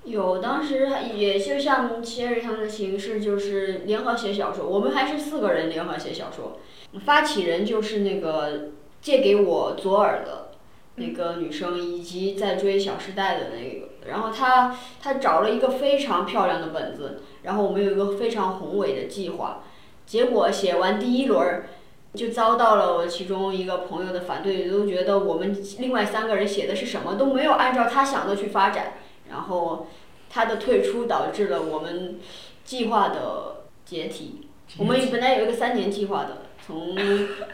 [0.03, 4.67] 有，当时也就像切瑞他们的形式，就是联合写小说。
[4.67, 6.59] 我们还是四个人联合写小说，
[7.05, 10.47] 发起人就是那个借给我左耳的。
[10.95, 19.63] 那个女生以及在追《小时代》的那个，然后她她找了一个非常漂亮的本子，然后我们有一个非常宏伟的计划，
[20.11, 21.67] 结果写完第一轮儿，
[22.13, 28.95] 就遭到了我其中一个朋友的反对，都觉得我们另外三个人写的是什么都没有按照他想的去发展，
[29.29, 29.87] 然后
[30.29, 32.19] 他的退出导致了我们
[32.65, 34.49] 计划的解体。
[34.77, 36.93] 我们本来有一个三年计划的，从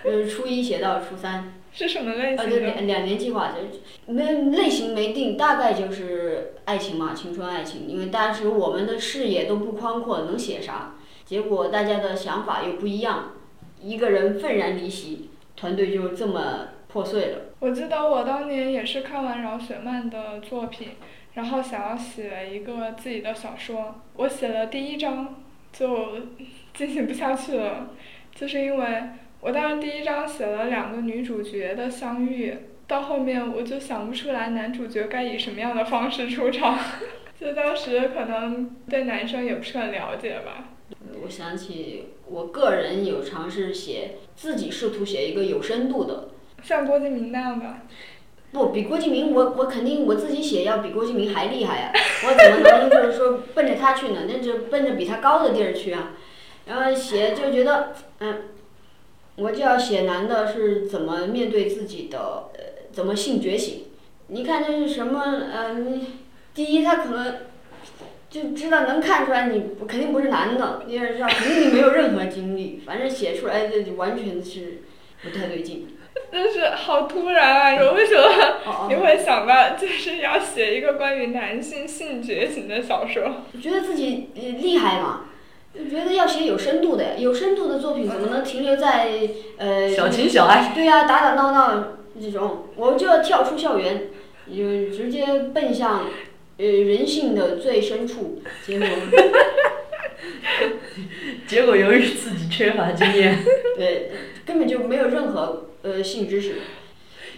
[0.04, 1.54] 呃初一写到初三。
[1.72, 2.38] 是什么类型？
[2.38, 7.88] 呃，对，两两年计划，就没类型没定，大概就是爱情嘛，青春爱情。
[7.88, 10.96] 因为当时我们的视野都不宽阔，能写啥？
[11.28, 13.34] 结果大家的想法又不一样，
[13.82, 17.40] 一个人愤然离席，团队就这么破碎了。
[17.60, 20.92] 我记得我当年也是看完饶雪漫的作品，
[21.34, 25.36] 然后想要写一个自己的小说，我写了第一章
[25.74, 26.12] 就
[26.74, 27.90] 进行不下去了，
[28.34, 29.04] 就是因为。
[29.40, 36.78] 我当时第一章写了两个女主角的相遇，到后面我就想不出来男主角该以什么样的方式出场，
[37.40, 40.70] 就当时可能对男生也不是很了解吧。
[41.24, 46.30] 我想起我个人有尝试写，自己试图写一个有深度的，
[46.64, 47.66] 像郭敬明那样的。
[48.52, 51.92] 不比郭敬明，我我肯定我自己写要比郭敬明还厉害呀！
[52.26, 54.22] 我怎么能就是说奔着他去呢？
[54.28, 56.14] 那就奔着比他高的地儿去啊！
[56.66, 58.44] 然后写就觉得嗯。
[59.40, 63.84] 我就要写男的是怎么面对自己的，呃，怎么性觉醒？
[64.30, 65.22] 你看这是什么？
[65.54, 66.08] 呃，你
[66.56, 67.36] 第一他可能
[68.30, 74.84] 就知道能看出来你肯定不是男的，你也知道肯定你没有任何经历，反正写出来的就完全是
[75.24, 75.88] 不太对劲。
[76.32, 77.72] 但是好突然啊！
[77.72, 83.44] 你为什么你会想到就是要写一个关于男性性觉醒的小说？
[83.62, 85.22] 觉得自己厉害嘛。
[85.74, 89.10] 就觉得要写有深度的，有深度的作品怎么能停留在
[89.58, 90.72] 呃小情小爱？
[90.74, 91.84] 对呀，打打闹闹
[92.20, 94.08] 这种，我就要跳出校园，
[94.50, 96.06] 就直接奔向
[96.58, 98.42] 呃人性的最深处。
[98.66, 98.88] 结果，
[101.48, 103.40] 结果由于自己缺乏经验，
[103.78, 104.12] 对，
[104.46, 106.56] 根本就没有任何呃性知识。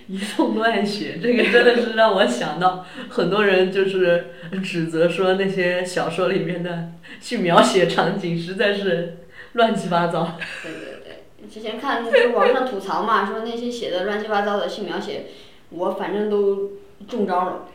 [0.07, 4.29] 一通乱写，这个真的是让我想到很多人就是
[4.63, 9.17] 指责说那些小说里面的性描写场景实在是
[9.53, 10.35] 乱七八糟。
[10.63, 15.25] 对对对，之前看就是网上吐槽嘛，说那些写的乱七八糟的性描写，
[15.69, 16.71] 我反正都
[17.07, 17.67] 中招了。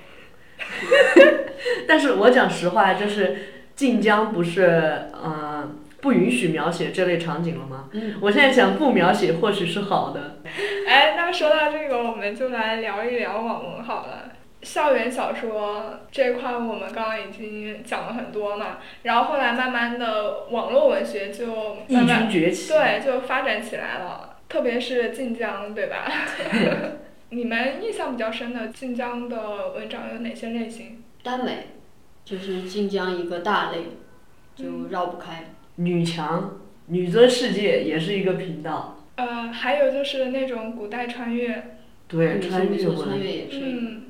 [1.89, 3.37] 但是我讲实话，就是
[3.75, 5.79] 晋江不是嗯。
[6.05, 7.89] 不允许描写这类场景了吗？
[7.93, 10.37] 嗯，我现在想不描写或许是好的。
[10.87, 14.25] 哎，那说到这个，我们就来聊一聊网文好了。
[14.61, 18.81] 校园小说这块，我们刚刚已经讲了很多嘛。
[19.05, 21.47] 然后后来慢慢的，网络文学就
[21.89, 24.37] 慢慢崛起，对，就发展起来了。
[24.47, 26.05] 特别是晋江，对吧？
[27.35, 31.03] 你们印象比较深的晋江的文章有哪些类型？
[31.25, 31.67] 耽美，
[32.25, 33.79] 就是晋江一个大类，
[34.55, 35.53] 就绕不开。
[35.77, 38.99] 女强、女尊世界也是一个频道。
[39.17, 41.77] 呃，还有就是那种古代穿越。
[42.07, 43.61] 对，穿越穿越也是。
[43.63, 44.03] 嗯，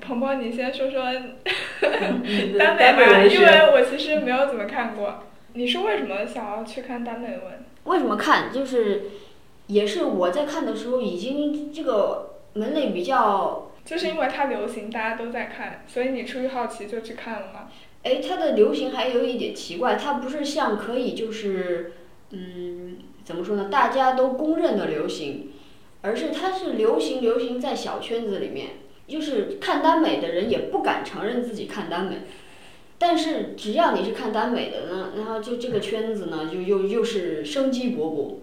[0.00, 1.02] 鹏鹏，你先说说
[1.80, 5.24] 耽美吧，因为我其实没有怎么看过。
[5.54, 7.64] 你是为什么想要去看耽美文？
[7.84, 8.52] 为什么看？
[8.52, 9.04] 就是
[9.68, 17.68] 也是我在看的时候，已经这个门类比较就是因为它流行，大家都在看，所以你出于好奇就去看了吗？
[18.02, 21.92] 哎，它的流行还有一点奇怪，它不是像可以就是，
[22.30, 23.68] 嗯，怎么说呢？
[23.70, 25.52] 大家都公认的流行，
[26.02, 28.70] 而是它是流行流行在小圈子里面，
[29.08, 32.18] 就是看耽美的人也不敢承认自己看耽美，
[32.98, 38.34] 但是只要你是看耽美的呢，然后就这个圈子呢，就又又是生机勃勃。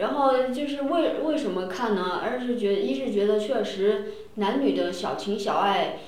[0.00, 2.20] 然后就是为为什么看呢？
[2.24, 5.98] 而是觉一是觉得确实男女的小情小爱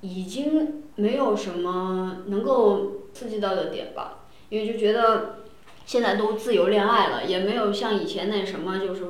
[0.00, 5.36] 已经没有什么能够刺激到的点吧，因为就觉得
[5.84, 9.04] 现在都自由恋爱了，也没有像以前那什么就是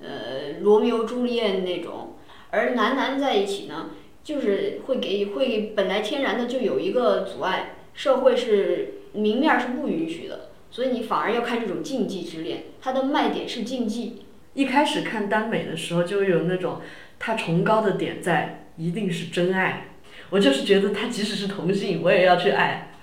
[0.00, 2.14] 呃罗密欧朱丽叶那种，
[2.50, 3.90] 而男男在一起呢，
[4.22, 14.22] 就是会给会本来天然的就有一个阻碍，社会是明面儿是不允许的，所以你反而要看这种禁忌之恋，它的卖点是禁忌。
[14.54, 16.80] 一开始看耽美的时候，就有那种
[17.20, 19.88] 它崇高的点在，一定是真爱。
[20.30, 22.94] 我就是觉得他即使是同性，我也要去爱，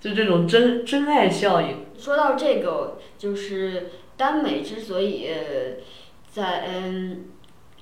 [0.00, 1.86] 就这种真真爱效应。
[1.98, 5.82] 说到这个，就是耽美之所以呃
[6.30, 7.24] 在嗯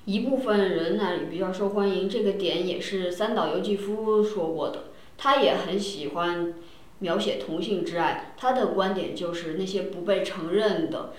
[0.04, 4.84] 一部分人那里比较受欢迎，这个点也是三岛由纪夫说过的。
[5.18, 6.54] 他也很喜欢
[7.02, 11.12] 描写同性之爱，他的观点就是那些不被承认的，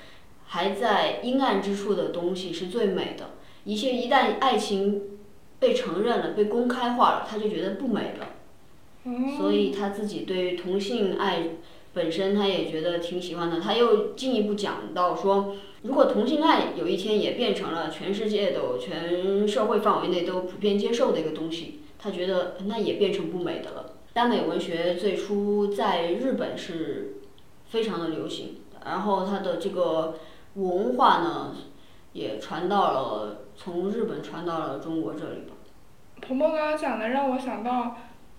[0.48, 3.32] 还在阴暗之处的东西是最美的。
[3.66, 5.02] 一些一旦爱情
[5.60, 8.30] 被承认了、被公开化了，他就觉得不美了。
[9.38, 11.50] 所以他自己对同性爱
[11.94, 13.60] 本身，他也觉得挺喜欢的。
[13.60, 23.93] 他又进一步讲到说，如果同性爱有一天也变成了全世界都、全社会范围内都普遍接受的一个东西，他觉得那也变成不美的了。
[24.14, 27.16] 耽美文学最初在日本是
[27.66, 30.20] 非常的流行，然后它的这个
[30.54, 31.56] 文化呢，
[32.14, 35.56] 也传到了从日本传到了中国这里吧。
[36.22, 37.98] 鹏鹏刚刚讲的让我想到，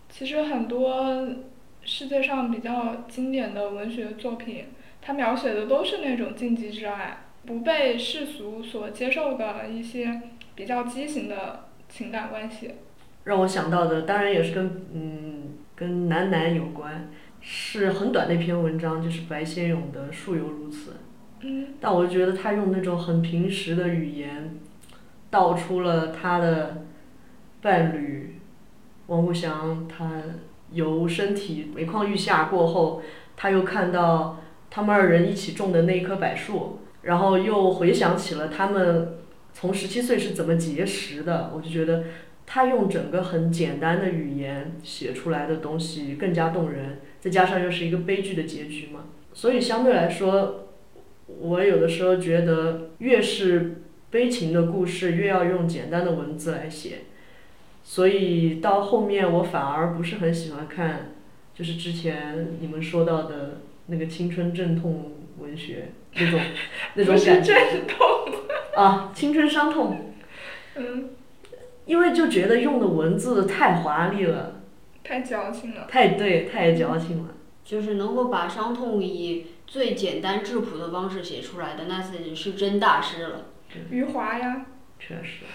[0.09, 1.27] 其实很多
[1.83, 4.67] 世界上比较经典的文学作品，
[5.03, 10.23] 它描写的都是那种禁忌之爱，不被世俗所接受的一些
[10.55, 12.71] 比较畸形的情感关系。
[13.25, 15.44] 让我想到的，当然也是跟嗯
[15.77, 17.11] 跟男男有关，
[17.41, 20.91] 是很短的一篇文章，就是白先勇的《树犹如此》。
[21.41, 24.59] 嗯，但我觉得他用那种很平实的语言，
[25.31, 26.85] 道出了他的
[27.61, 28.41] 伴侣
[29.09, 30.23] 王步祥，他
[30.71, 33.03] 由身体每况愈下过后，
[33.37, 39.19] 他又看到他们二人一起种的那一棵柏树，然后又回想起了他们
[39.53, 42.05] 从十七岁是怎么结识的，我就觉得
[42.47, 50.69] 他用整个很简单的语言写出来的东西更加动人，再加上又是一个悲剧的结局嘛，所以相对来说，
[51.27, 56.99] 我有的时候觉得越是悲情的故事，越要用简单的文字来写，
[57.83, 61.13] 所以到后面我反而不是很喜欢看，
[61.55, 66.41] 就是之前你们说到的那个青春阵痛文学那种
[66.95, 67.55] 那种感觉。
[67.55, 67.99] 阵痛。
[68.77, 70.13] 啊，青春伤痛，
[70.75, 71.11] 嗯，
[71.87, 74.61] 因为就觉得用的文字太华丽了，
[75.03, 75.87] 太矫情了。
[75.89, 77.35] 太对，太矫情了。
[77.65, 83.47] 就是能够把伤痛以最简单质朴的方式写出来的，那是是真大师了。
[83.91, 84.67] 余华呀，
[84.99, 85.47] 确实，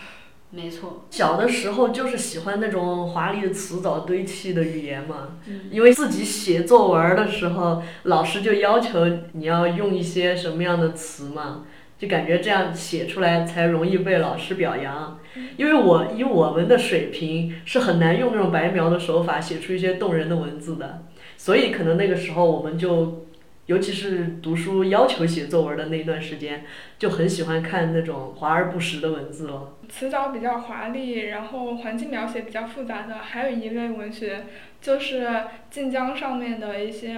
[0.50, 5.70] 没错，小的时候就是喜欢那种华丽的词藻堆砌的语言嘛，嗯。
[5.72, 11.66] 因为自己写作文的时候，老师就要求你要用一些什么样的词嘛，
[12.00, 15.20] 就感觉这样写出来才容易被老师表扬。
[15.58, 21.06] 因为我以我们的水平是很难用那种白描的手法写出一些动人的文字的，
[21.38, 23.28] 所以可能那个时候我们就，
[23.68, 26.66] 尤其是读书要求写作文的那段时间，
[26.98, 29.76] 就很喜欢看那种华而不实的文字了。
[29.88, 34.46] 词藻比较华丽，然后环境描写比较复杂的，还有一类文学，
[34.82, 35.28] 就是
[35.70, 37.18] 晋江上面的一些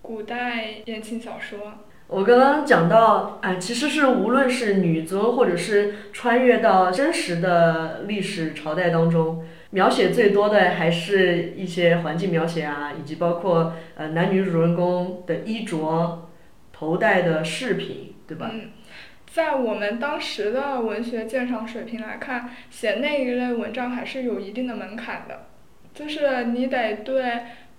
[0.00, 1.58] 古代言情小说。
[2.12, 16.28] 我刚刚讲到，啊，其实是无论是女尊，或者是穿越到真实的历史朝代当中，描写最多的还是一些环境描写啊，以及包括呃男女主人公的衣着、
[16.70, 18.50] 头戴的饰品，对吧？
[18.52, 18.68] 嗯，
[19.26, 25.46] 在我们当时的文学鉴赏水平来看，写那一类文章还是有一定的门槛的，
[25.94, 27.24] 就是你得对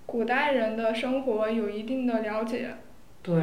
[0.06, 2.70] 古代人的生活有一定的了解。
[3.22, 3.36] 对，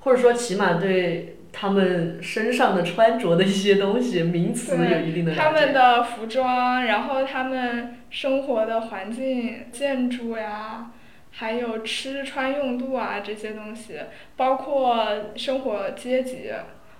[0.00, 5.42] 或者说起码对他们身上的穿着的一些东西名词有一定的了解。
[5.42, 10.90] 他们的服装，然后他们生活的环境、建筑呀，
[11.30, 13.94] 还有吃穿用度啊这些东西，
[14.36, 16.50] 包括生活阶级，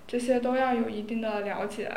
[0.06, 1.90] 这些都要有一定的了解。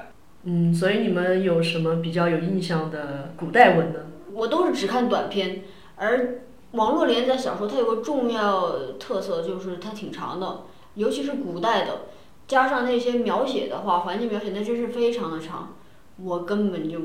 [0.44, 4.00] 嗯，所以你们有什么比较有印象的古代文呢？
[4.32, 5.62] 我都是只看短篇，
[5.96, 6.42] 而
[6.72, 10.62] 网络连载小说它有个重要特色就是它挺长的，
[11.00, 12.02] 尤其是古代的，
[12.46, 15.78] 加上那些描写的话，环境描写那真是非常的长，
[16.18, 17.00] 我根本就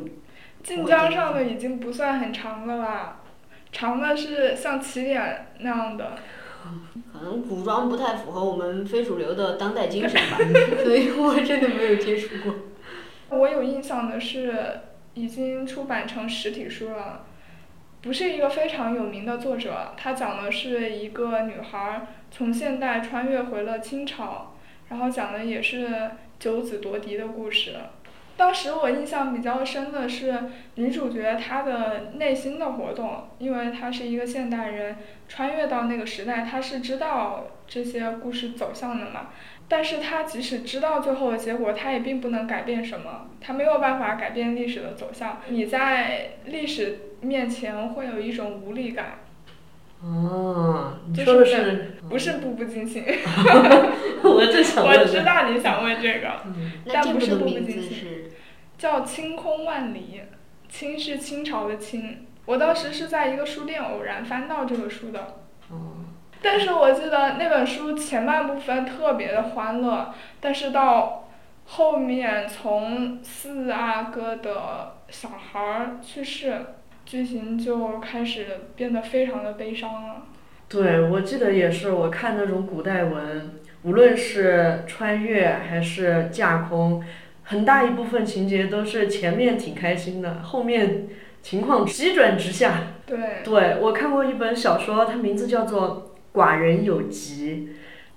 [0.64, 3.20] 晋江上的已经不算很长了吧，
[3.70, 6.18] 长的是像起点那样的。
[7.12, 10.38] 可能古装不太符合我们非主流的当代精神吧，
[10.82, 12.54] 所以我真的没有接触过。
[13.38, 14.80] 我有印象的是，
[15.14, 17.26] 已经出版成实体书了，
[18.04, 24.52] 不是一个非常有名的作者，他讲的是一个女孩从现代穿越回了清朝，
[24.90, 27.76] 然后讲的也是九子夺嫡的故事。
[28.36, 34.96] 当时我印象比较深的是女主角她的内心的活动，因为她是一个现代人，
[35.26, 39.30] 穿越到那个时代，她是知道这些故事走向的嘛。
[39.68, 45.40] 但是他即使知道最后的结果，他也并不能改变什么，他没有办法改变历史的走向。
[45.48, 49.20] 你在历史面前会有一种无力感。
[50.02, 53.04] 哦，你就说的是不是步步惊心？
[54.22, 55.04] 我正想我。
[55.06, 56.42] 知道你想问这个。
[56.84, 58.30] 那但不是步步惊心
[58.76, 60.20] 叫《清空万里》，
[60.70, 62.26] 清是清朝的清。
[62.44, 65.26] 我当时是在一个书店偶然翻到这个书的，哦，
[66.44, 71.30] 但是我记得那本书前半部分特别的欢乐，但是到
[71.64, 76.54] 后面从四阿哥的小孩儿去世，
[77.06, 80.22] 剧情就开始变得非常的悲伤了。
[80.68, 87.02] 对，我记得也是，我看那种古代文，无论是穿越还是架空，
[87.44, 91.08] 很大一部分情节都是前面挺开心的，后面
[91.40, 92.74] 情况急转直下。
[93.06, 97.68] 对，对，我看过一本小说，它名字叫做《寡人有疾》。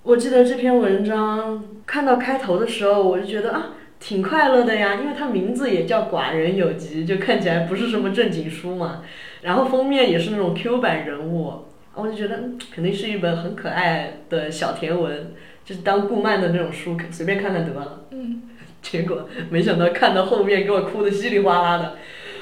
[0.02, 9.02] 我记得这篇文章看到开头的时候，我就觉得啊，挺快乐的呀，因为它名字也叫《寡人有疾》，就看起来不是什么正经书嘛。
[9.42, 15.32] 然后封面也是那种 Q 版人物，我就觉得嗯肯定是一本很可爱的小甜文，
[15.64, 18.06] 就是当顾漫的那种书，随便看看得了。
[18.10, 18.42] 嗯，
[18.82, 21.96] 结果没想到看到后面给我哭的稀里哗啦的，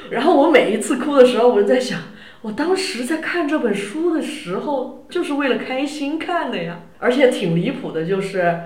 [0.08, 2.00] 然后我每一次哭的时候，我就在想，
[2.46, 8.60] 我当时在看这本书的时候，就是为了开心看的呀，而且挺离谱的，就是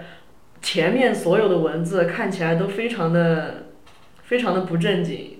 [0.60, 3.68] 前面所有的文字看起来都非常的，
[4.24, 5.38] 非常的不正经，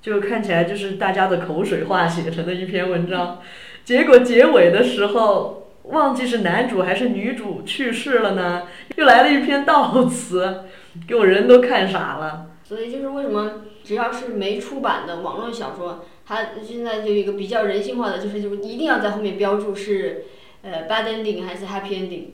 [0.00, 3.40] 就看起来就是大家的口水话写成的一篇文章，
[3.84, 5.56] 结果结尾的时候。
[5.84, 8.64] 忘记是男主还是女主去世了呢，
[8.96, 10.64] 又来了一篇悼词，
[11.08, 12.50] 给我人都看傻了。
[12.62, 20.26] 所以就是为什么只要是没出版的网络小说，它现在就有一个比较人性化的，就是就一定要在后面标注是
[20.62, 22.26] 呃 bad ending 还是 happy ending，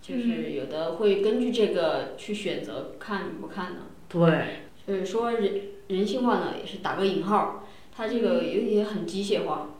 [0.00, 3.80] 就是有的会根据这个去选择看与不看的。
[4.08, 7.66] 对，所以说人人性化呢也是打个引号，
[7.96, 9.70] 它这个也也很机械化，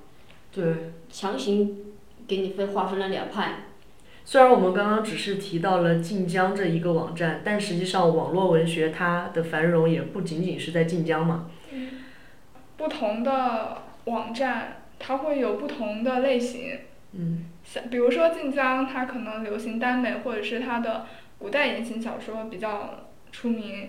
[0.52, 0.90] 对。
[1.08, 1.76] 强行
[2.26, 3.66] 给你分划分了两派。
[4.24, 11.48] 虽然我们刚刚只是提到了晋江这一个网站，但实际上网络文学它的繁荣也不仅仅是在晋江嘛。
[12.84, 16.80] 不同的网站它会有不同的类型，
[17.12, 21.06] 嗯，像比如说晋江，它可能流行耽美，或者是它的
[21.38, 23.88] 古代言情小说比较出名。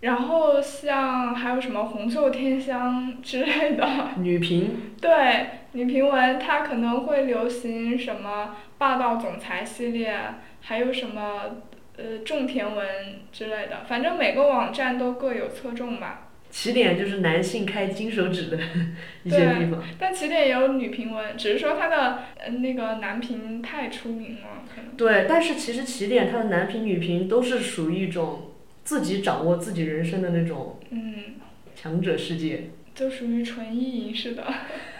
[0.00, 3.86] 然后像还有什么红袖添香之类的，
[4.16, 10.18] 女频， 对女频文，它可能会流行什么霸道总裁系列，
[10.62, 11.56] 还有什么
[11.98, 12.86] 呃种田文
[13.30, 16.27] 之类的，反正每个网站都各有侧重吧。
[16.50, 18.58] 起点就是男性开金手指的
[19.22, 19.82] 一些地方。
[19.98, 24.64] 但起点也有女频文，只是说它的呃那个男频太出名了。
[24.96, 28.52] 对，但是其实起点它的男频女频都是属于一种
[28.84, 31.36] 自己掌握自己人生的那种嗯，
[31.74, 32.70] 强者世界。
[32.94, 34.44] 就属于纯意淫式的。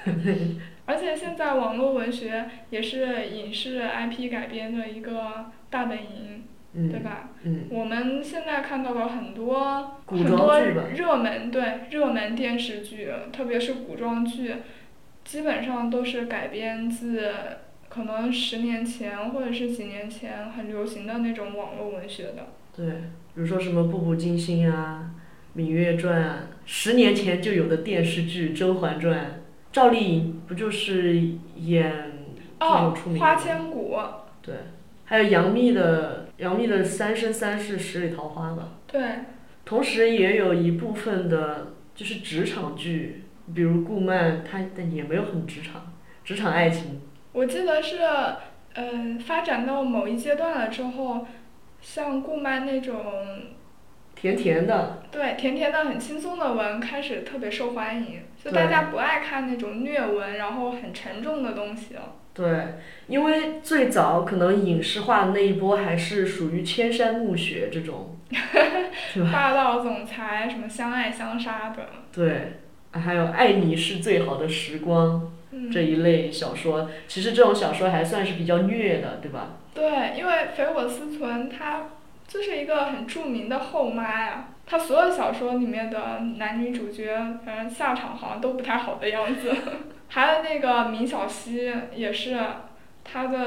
[0.87, 6.45] 而且现在网络文学也是影视 IP 改编的一个大本营，
[6.87, 7.31] 对嗯吧？
[7.43, 10.61] 嗯，我们现在看到了很多很多
[10.95, 14.57] 热门对热门电视剧，特别是古装剧，
[15.25, 17.33] 基本上都是改编自
[17.89, 22.49] 可能十年前或者是几年前很流行的那种网络文学的。
[22.77, 22.87] 对，
[23.35, 25.11] 比如说什么《步步惊心》啊，
[25.59, 29.19] 《芈月传》啊，十年前就有的电视剧《甄嬛传》，
[29.73, 31.17] 赵丽颖不就是
[31.57, 31.91] 演
[32.61, 33.35] 这种哦出名，的花？
[33.35, 33.99] 千骨，
[34.43, 34.55] 对，
[35.07, 38.71] 还有杨幂的杨幂的《三生三世十里桃花》吧。
[38.87, 39.01] 对，
[39.65, 43.25] 同时也有一部分的就是职场剧，
[43.55, 45.93] 比如顾漫，她的也没有很职场，
[46.25, 47.03] 职场爱情。
[47.33, 47.99] 我记得是，
[48.75, 51.27] 呃，发展到某一阶段了之后，
[51.81, 53.05] 像顾漫那种
[54.15, 62.15] 甜甜的，对，甜甜的很轻松的文开始特别受欢迎，就大家不爱看那种虐文，然后很沉重的东西了。
[62.39, 62.77] 对，
[63.09, 68.17] 因为最早可能影视化的那一波还是属于千山暮雪这种，
[69.13, 69.31] 是吧？
[69.33, 72.61] 霸道总裁什么相爱相杀的，对，
[72.93, 79.57] 还有爱你是最好的时光嗯，这一类小说，其实这种小说还算是比较虐的，对吧？
[79.75, 81.89] 对，因为肥我思存她
[82.29, 89.53] 就是一个很著名的后妈呀，她所有小说里面的男女主角，反正下场好像都不太好的样子。
[90.09, 92.39] 还有那个明晓溪也是，
[93.05, 93.39] 它的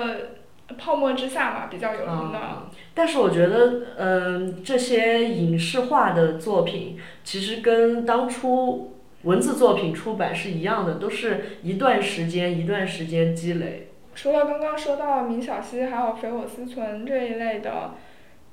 [0.78, 2.38] 《泡沫之夏》嘛比较有名的。
[2.38, 13.89] 啊，但是我觉得，嗯、这些影视化的作品其实跟当初文字作品出版是一样的，都是一段时间一段时间积累。
[14.14, 17.95] 除了刚刚说到明晓溪，还有肥我思存这一类的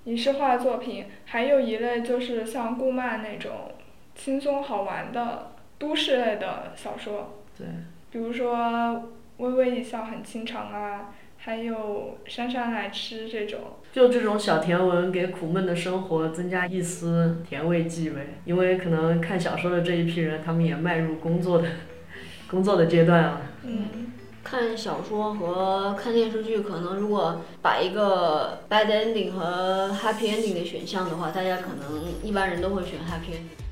[0.04, 3.72] 影视化作品，还有一类就是像顾漫那种
[4.14, 7.34] 轻松好玩的都市类的小说。
[7.56, 7.66] 对。
[8.11, 8.56] 比如说
[9.36, 13.61] 《微微一笑很倾城》啊，还有《姗姗来迟》这种。
[13.92, 18.40] 就这种小甜文，给苦闷的生活增加一丝甜味剂呗。
[18.46, 21.68] 因为可能看小说的这一批人，他们也迈入工作的
[22.50, 23.42] 工作的阶段了。
[23.64, 33.67] 嗯，看小说和看电视剧，可能如果把一个 bad ending 和 happy ending 的选项的话，大家可能一般人都会选 happy ending。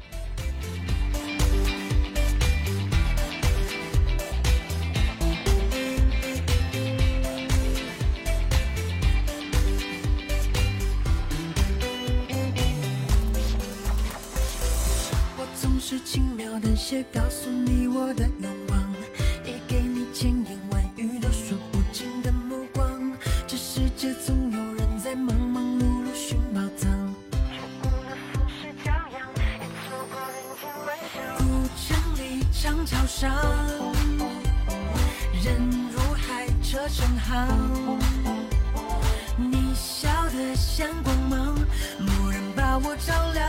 [15.88, 18.92] 是轻描淡写告诉你我的愿望，
[19.44, 22.90] 也给你千言万语都说不尽的目光。
[23.46, 26.90] 这世界总有人在忙忙碌碌寻宝藏，
[27.30, 31.40] 错过了富士骄阳，也错过人间万象古
[31.78, 31.86] 城
[32.18, 33.32] 里长桥上，
[35.44, 35.46] 人
[35.92, 37.46] 如海，车成行。
[39.36, 41.54] 你笑得像光芒，
[42.00, 43.45] 蓦然把我照亮。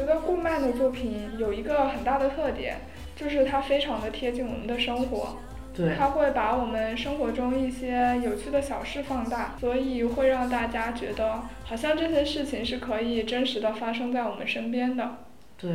[0.00, 2.78] 觉得顾漫的作品有一个很大的特点，
[3.14, 5.36] 就是它非常的贴近我们的生活。
[5.76, 15.18] 对，它会把我们生活中一些有趣的小事放大，所以会让大家觉得好像这些事情是可以真实的发生在我们身边的。
[15.58, 15.70] 对，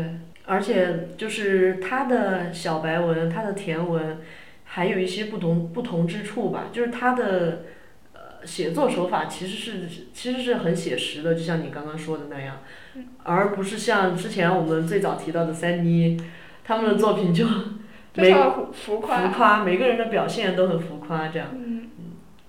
[0.45, 4.17] 而且就是他的小白文，他的甜文，
[4.63, 6.69] 还有一些不同不同之处吧。
[6.73, 7.65] 就是他的
[8.13, 12.57] 呃写作手法其实是其实是很写实的，就像你刚刚说的那样，
[13.23, 16.17] 而不是像之前我们最早提到的三妮，
[16.63, 17.45] 他们的作品就
[18.13, 19.17] 每非常浮浮夸。
[19.17, 21.49] 浮夸，每个人的表现都很浮夸，这样。
[21.53, 21.89] 嗯，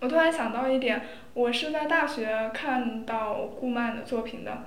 [0.01, 1.03] 我突然想到一点，
[1.35, 4.65] 我是在大学看到顾漫的作品的，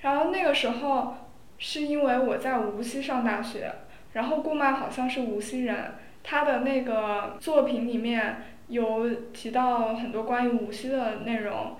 [0.00, 1.16] 然后那个时候
[1.58, 3.72] 是因为我在无锡上大学，
[4.12, 11.76] 然后顾漫好像是无锡人，他的那个作品里面有提到很多关于无锡的内容。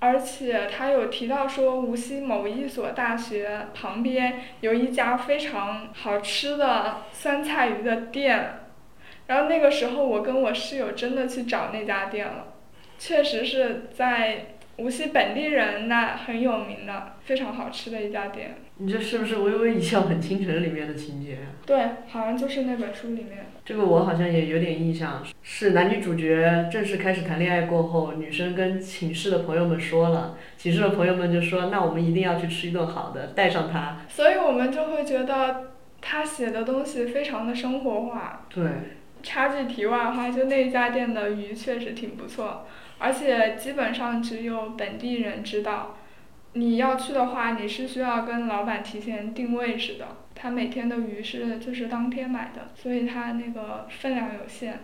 [0.00, 8.60] 而且他有提到说，无锡某一所大学旁边有一家非常好吃的酸菜鱼的店，
[9.26, 12.54] 然后那个时候我跟我室友真的去找那家店了，
[12.98, 14.46] 确实是在
[14.78, 18.56] 无锡本地人那很有名的，非常好吃的一家店。
[18.82, 21.52] 你这是不是《微微一笑很倾城》里面的情节啊？
[21.66, 23.44] 对，好像就是那本书里面。
[23.62, 33.98] 这个我好像也有点印象，是男女主角正式开始谈恋爱过后，女生跟寝室的朋友们说了，寝室的朋友们就说，那我们一定要去吃一顿好的，带上他。
[34.08, 38.46] 所以我们就会觉得他写的东西非常的生活化。
[38.48, 38.64] 对，
[39.22, 42.66] 插句题外话，就那家店的鱼确实挺不错，
[42.96, 45.98] 而且基本上只有本地人知道。
[46.52, 50.06] 你要去的话，你是需要跟老板提前定位置的。
[50.34, 54.80] 他每天的鱼是就是当天买的，所以他那个分量有限，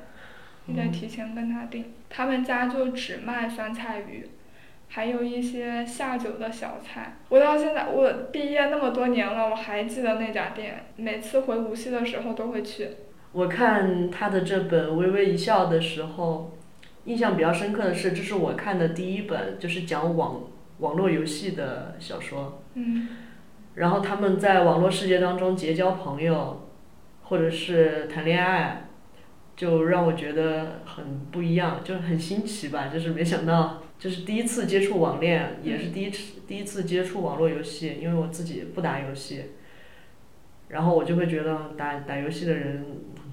[0.67, 1.93] 你得提前跟他定。
[2.09, 4.29] 他们家就只卖酸菜鱼，
[4.89, 7.17] 还有一些下酒的小菜。
[7.31, 12.91] 我到现在我毕业那么多年了，我还记得那家店，每次回无锡的时候都会去。
[13.33, 16.57] 我看他的这本《微微一笑》的时候，
[17.07, 20.43] 印象比较深刻的是，这是我看的第一本就是讲网
[20.79, 22.63] 网络游戏的小说。
[22.75, 23.09] 嗯。
[23.75, 26.69] 然后他们在网络世界当中结交朋友，
[27.25, 28.89] 或者是谈恋爱，
[29.55, 32.89] 就让我觉得很不一样，就是很新奇吧。
[32.89, 39.53] 就是没想到，就是第一次接触网恋，也是第一次第一次接触网络游戏，因为我自己不打游戏。
[40.69, 42.85] 然后我就会觉得打打游戏的人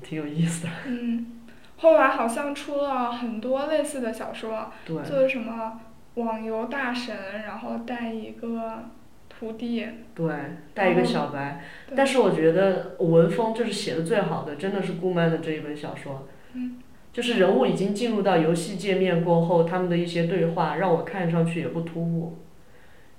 [0.03, 0.69] 挺有意思的。
[0.85, 1.41] 嗯，
[1.77, 4.97] 后来好像出了很多类似的小说，对。
[5.03, 5.79] 就是什么
[6.15, 8.85] 网游大神，然后带一个
[9.29, 9.85] 徒弟。
[10.13, 10.33] 对，
[10.73, 11.63] 带一个小白。
[11.95, 16.27] 但是我觉得文风就是写的最好的，真的是顾漫的这一本小说。
[16.53, 16.79] 嗯。
[17.11, 22.39] 就是人物已经进入到游戏界面过后，他们的一些对话让我看上去也不突兀，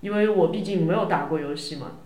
[0.00, 1.98] 因为我毕竟没有打过游戏嘛。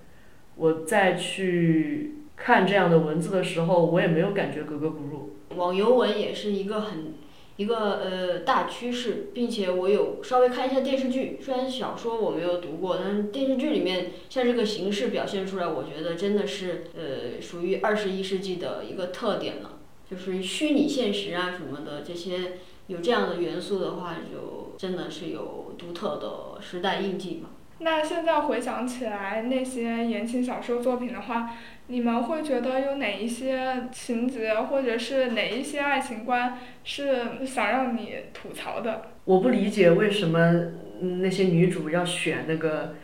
[0.56, 5.36] 我再去看这样的文字的时候，我也没有感觉格格不入。
[5.56, 7.14] 网游文也是一个很
[7.58, 27.48] 一个呃大趋势，并且我有稍微看一下电视剧，虽然小说我没有读过，但是电视剧里面像这个形式表现出来，我觉得真的是呃属于二十一世纪的一个特点了，就是虚拟现实啊什么的这些有这样的元素的话，就真的是有独特的时代印记嘛。
[27.80, 31.50] 那现在回想起来那些言情小说作品的话，
[31.90, 39.02] 你们会觉得有哪一些情节或者是哪一些爱情观是想让你吐槽的？
[39.24, 40.52] 我不理解为什么
[41.00, 42.94] 那些女主要选那个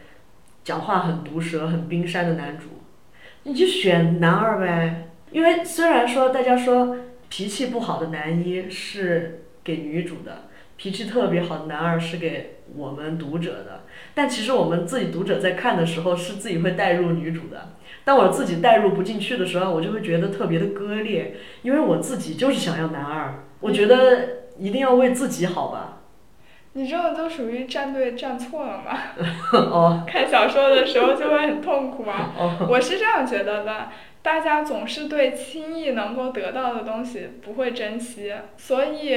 [0.63, 2.67] 讲话很毒舌、很冰山的男主，
[3.45, 5.09] 你就选男二呗。
[5.31, 6.97] 因为虽然说大家说
[7.31, 10.45] 脾气不好的男一是给女主的，
[10.77, 13.84] 脾气特别好的男二是给我们读者的，
[14.15, 17.75] 但其实我们自己读者在看的时候是自己会带入女主的。
[18.05, 26.03] 当我自己带入不进去的时候，我就会觉得特别的割裂，因为我自己就是想要男二，我觉得一定要为自己好吧。
[26.77, 28.99] 你这种都属于站队站错了嘛？
[29.53, 32.35] 哦看小说的时候就会很痛苦啊。
[32.37, 33.89] 哦，我是这样觉得的，
[34.23, 39.17] 大家总是对轻易能够得到的东西不会珍惜，所以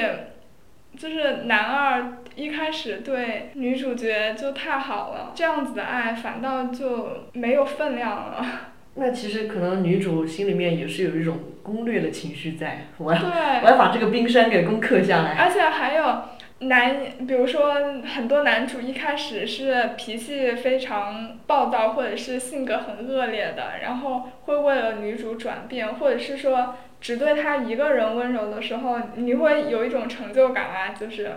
[0.97, 8.45] 就是男二一开始对女主角就太好了，这样子的爱反倒就没有分量了。
[8.99, 13.21] 那其实可能女主心里面也是有一种攻略的情绪在，我要
[13.63, 15.35] 我，要把这个冰山给攻克下来。
[15.37, 16.23] 而且还有
[16.67, 31.31] 男，比如说很多男主一开始是脾气非常暴躁，或者是性格很恶劣的，然后会为了女主转变，或者是说只对他一个人温柔的时候，你会有一种成就感啊，就是。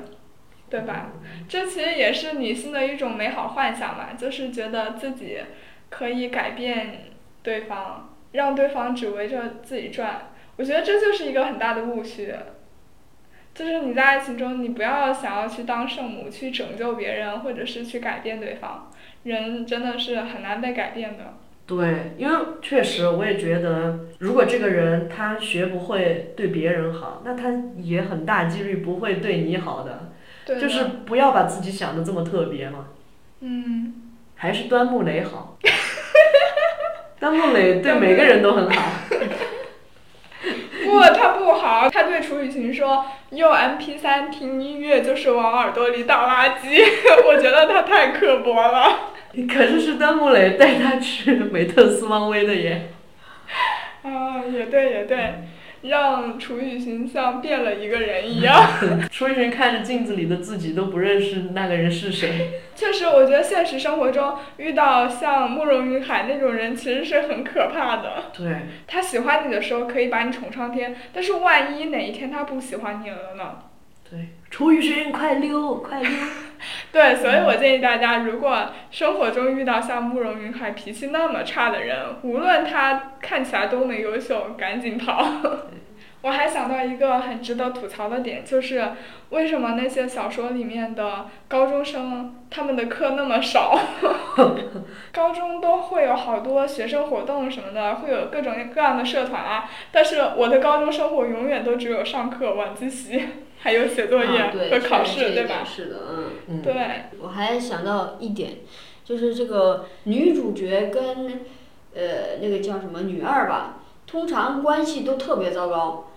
[0.70, 1.10] 对吧？
[1.48, 5.40] 这其实也是女性的一种美好幻想嘛，就是觉得自己
[5.88, 7.06] 可以改变
[7.42, 10.30] 对方，让对方只围着自己转。
[10.54, 12.32] 我觉得这就是一个很大的误区。
[13.52, 18.92] 就是你在爱情中，你不要想要去当圣母，去拯救别人，或者是去改变对方。
[19.24, 21.34] 人真的是很难被改变的。
[21.76, 30.10] 对，因为确实我也觉得，如果这个人他学不会对别人好，那他也很大几率不会对你好的。
[30.44, 30.60] 对。
[30.60, 32.86] 就是不要把自己想的这么特别嘛，
[33.40, 33.94] 嗯，
[34.34, 35.56] 还是端木磊好。
[37.20, 38.92] 端木磊对每个人都很好。
[40.82, 41.88] 不，他不好。
[41.88, 46.82] 他对楚雨荨说：“用 MP 三听音乐就是往耳朵里倒垃圾。
[47.28, 49.12] ”我觉得他太刻薄了。
[49.48, 52.90] 可是是端木磊带他去美特斯邦威的耶。
[54.02, 55.34] 啊，也对也对，
[55.82, 58.66] 让楚雨荨像变了一个人一样。
[59.12, 62.60] 楚雨荨看着镜子里的自己都不认识那个人是谁。
[62.74, 68.32] 确实，我觉得现实生活中遇到像慕容云海那种人，其实是很可怕的。
[68.36, 73.58] 对，他喜欢你的时候可以把你宠上天，但是万一哪一天他不喜欢你了呢？
[74.10, 76.10] 对，楚雨荨快溜，快溜。
[76.92, 85.24] 对，所以我建议大家，如果生活中遇到像慕容云海脾气那么差的人，无论他看起来多么优秀，赶紧跑。
[86.22, 88.92] 我还想到一个很值得吐槽的点，就是
[89.30, 93.78] 为什么那些小说里面的高中生他们的课那么少？
[95.14, 103.28] 高中都会有好多学生活动什么的，会有各种各样的社团啊，但是我的高中生活永远都只有上课、晚自习，
[103.62, 105.64] 还有写作业啊、对和考试，是这一点对吧？
[105.64, 106.24] 是的，嗯。
[106.48, 106.74] 嗯，对，
[107.20, 108.60] 我还想到一点，
[109.04, 111.42] 就是这个女主角跟
[111.94, 116.08] 呃那个叫什么女二吧，通常关系都特别糟糕，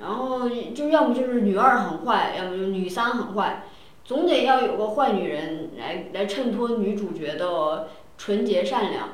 [0.00, 3.64] 然后就要么就是女二很坏，要么就是女三很坏，
[4.04, 9.08] 总得要有个坏女人来来衬托女主角的纯洁善良。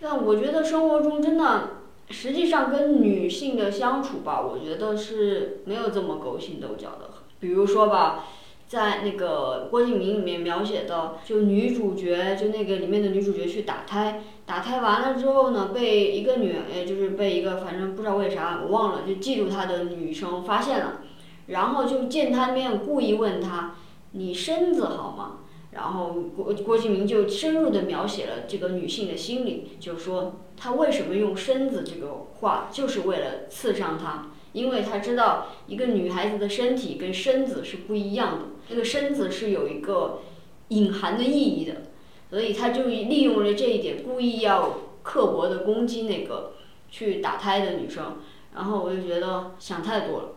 [0.00, 1.70] 但我觉得生活中真的，
[2.10, 7.10] 实际上跟女性的相处吧，我觉得是没有这么勾心斗角的。
[7.44, 8.24] 比如说吧。
[8.66, 21.02] 在那个郭敬明里面描写的，就女主角，就那个里面的女主角去打胎，打胎完了之后呢，被一个女，呃，就是被一个反正不知道为啥我忘了，就嫉妒她的女生发现了，
[21.48, 23.76] 然后就见她面故意问她，
[24.12, 25.40] 你身子好吗？
[25.72, 34.30] 然后郭郭敬明就深入的描写了这个女性的心理，就是说她为什么用身子这个话，就是为了刺伤她。
[34.54, 40.20] 因为他知道一个女孩子的身体跟身子是不一样的，这个身子是有一个
[40.68, 41.82] 隐含的意义的，
[42.30, 46.52] 所以他就利用了这一点，故意要刻薄的攻击那个
[46.88, 48.16] 去打胎的女生。
[48.54, 50.28] 然后我就觉得想太多了。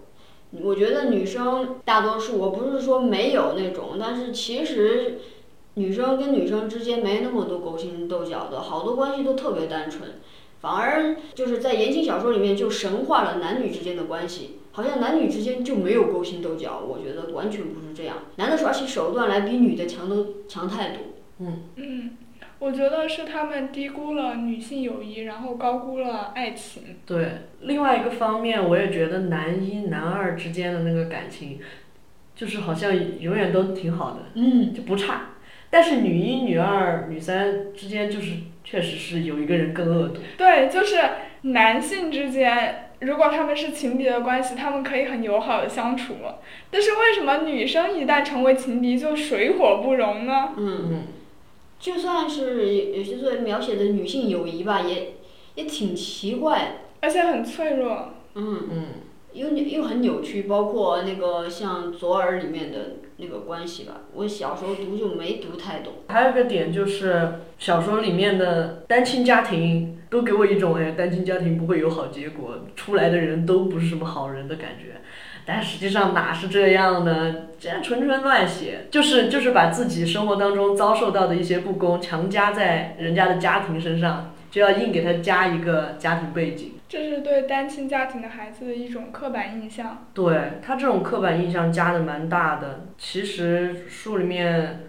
[0.64, 5.20] 我觉得女生大多数，我不是说没有那种，但是其实
[5.76, 10.20] 女生跟女生之间没那么多勾心斗角的，好多关系都特别单纯，
[10.62, 16.80] 反而就是在言情小说里面就神化了男女之间的关系，好像男女之间就没有勾心斗角。
[16.80, 21.00] 我觉得完全不是这样，男的耍起手段来比女的强都强太多。
[21.40, 22.18] 嗯嗯，
[22.58, 26.98] 我觉得是他们低估了女性友谊，然后高估了爱情。
[27.06, 31.60] 对，另外一个方面，我也觉得男一、男二之间的那个感情，
[32.36, 35.34] 就是好像永远都挺好的，嗯，就不差。
[35.70, 38.34] 但是女一、女二、女三之间，就是
[38.70, 40.20] 确实是有一个人更恶毒。
[40.38, 40.98] 对，就是
[41.44, 46.16] 男性之间，如果他们是情敌的关系，他们可以很友好的相处。
[46.70, 50.50] 但是为什么女生一旦成为情敌就水火不容呢？
[50.58, 51.04] 嗯，嗯，
[51.80, 55.14] 就算是有些作为描写的女性友谊吧，也
[55.56, 56.80] 也挺奇怪。
[57.00, 58.14] 而且很脆弱。
[58.36, 58.68] 嗯。
[58.70, 58.86] 嗯，
[59.34, 65.94] 又扭又很扭曲，包括那个像左耳里面的那个关系吧，我小时候读就没读太懂。
[66.08, 75.02] 还有一个点就是小说里面的单亲家庭，都给我一种哎，单亲家庭不会有好结果，出来的人都不是什么好人的感觉。
[75.46, 77.36] 但实际上哪是这样呢？
[77.58, 86.74] 这样纯纯乱写，就是就是把自己生活当中遭受到的一些不公强加在人家的家庭身上，就要硬给他加一个家庭背景。
[86.88, 90.08] 这是对单亲家庭的孩子的一种刻板印象。
[90.14, 92.88] 对他这种刻板印象加的蛮大的。
[92.98, 94.88] 其实书里面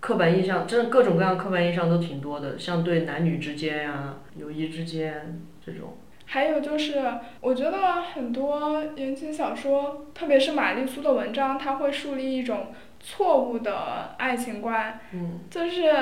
[0.00, 5.96] 刻板印象，真的各种各样刻板印象都挺多的，像对男女之间呀、友谊之间这种。
[6.26, 7.02] 还有就是，
[7.40, 12.68] 我觉得很多言情小说，特别是玛丽苏的文章，它会树立一种
[13.00, 15.92] 错误的爱情观，嗯就是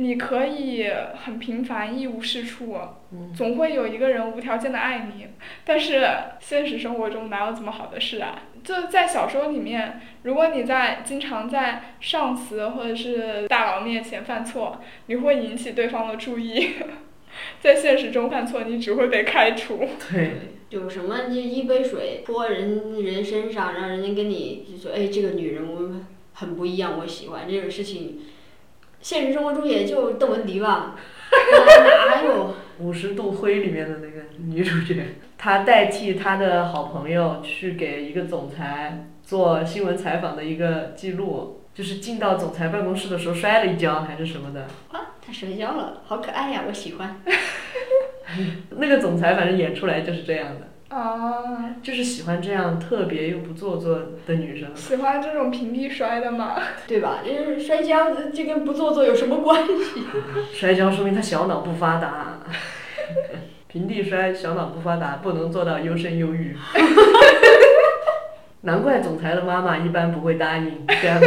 [0.00, 0.86] 你可以
[1.24, 2.78] 很平凡一无是处，
[3.10, 5.26] 嗯总会有一个人无条件的爱你，
[5.64, 6.06] 但是
[6.38, 8.42] 现实生活中哪有这么好的事啊？
[8.62, 16.74] 就在小说里面，如果你在经常在上司或者是大佬面前犯错，你会引起对方的注意。
[17.60, 19.80] 在现实中犯错，你只会被开除。
[20.12, 20.30] 对，
[20.70, 25.90] 有什么就一杯水泼人人身上，让人家跟你就说，哎，这个女人我
[26.34, 28.20] 很不一样，我喜欢这种事情。
[29.00, 30.96] 现实生活中也就邓文迪吧，
[32.08, 32.54] 哪有？
[32.80, 44.68] 五十度灰里面的那个女主角，她代替她的好朋友去给一个总裁做新闻采访的一个记录，就是进到总裁办公室的时候摔了一跤还是什么的。
[44.92, 47.20] 啊，她摔跤了，好可爱呀，我喜欢。
[48.70, 54.74] 那个总裁反正演出来就是这样的，啊，就是喜欢这样特别又不做作的女生。
[54.74, 56.56] 喜欢这种平地摔的嘛？
[56.88, 57.18] 对吧？
[57.24, 60.04] 就是摔跤，这跟不做作有什么关系？
[60.54, 62.38] 摔跤说明他小脑不发达，
[63.68, 66.56] 平地摔小脑不发达，不能做到优生优育。
[68.62, 71.26] 难怪总裁的妈妈一般不会答应这样的。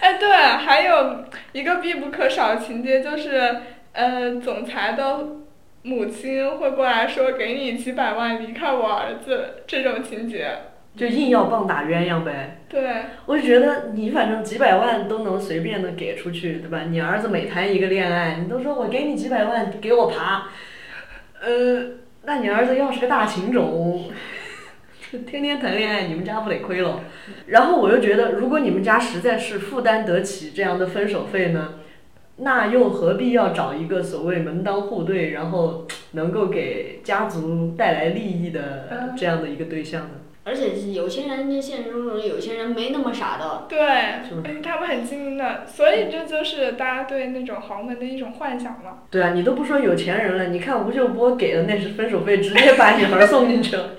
[0.00, 3.56] 哎，对，还有一个必不可少的情节就是，
[3.92, 5.26] 呃，总裁的
[5.82, 10.46] 母亲会过来说给你几百万离开我儿子这种情节。
[10.94, 12.58] 就硬要棒打鸳鸯呗。
[12.68, 12.82] 对，
[13.24, 16.82] 我就觉得你反正几百万都能随便的给出去，对吧？
[16.90, 20.48] 你儿子每谈一个恋爱，你都说我给你几百万，给我爬，
[21.40, 21.92] 呃，
[22.24, 24.10] 那你儿子要是个大情种，
[25.26, 27.00] 天天谈恋爱，你们家不得亏了？
[27.46, 31.74] 然后我又觉得，如果你们家实在是负担得起这样的分手费呢，
[32.36, 40.10] 那又何必要找一个所谓门当户对，然后能够给家族带来利益的这样的一个对象呢？
[40.44, 43.66] 而且是有钱人，这现实中有钱人没那么傻的。
[43.68, 43.78] 对，
[44.60, 49.02] 他们很精明的，所以这就是大家对那种豪门的一种幻想嘛。
[49.08, 53.90] 对啊，你都不说有钱人了，你看吴秀波给的那是分手费，直接把女孩送进去了。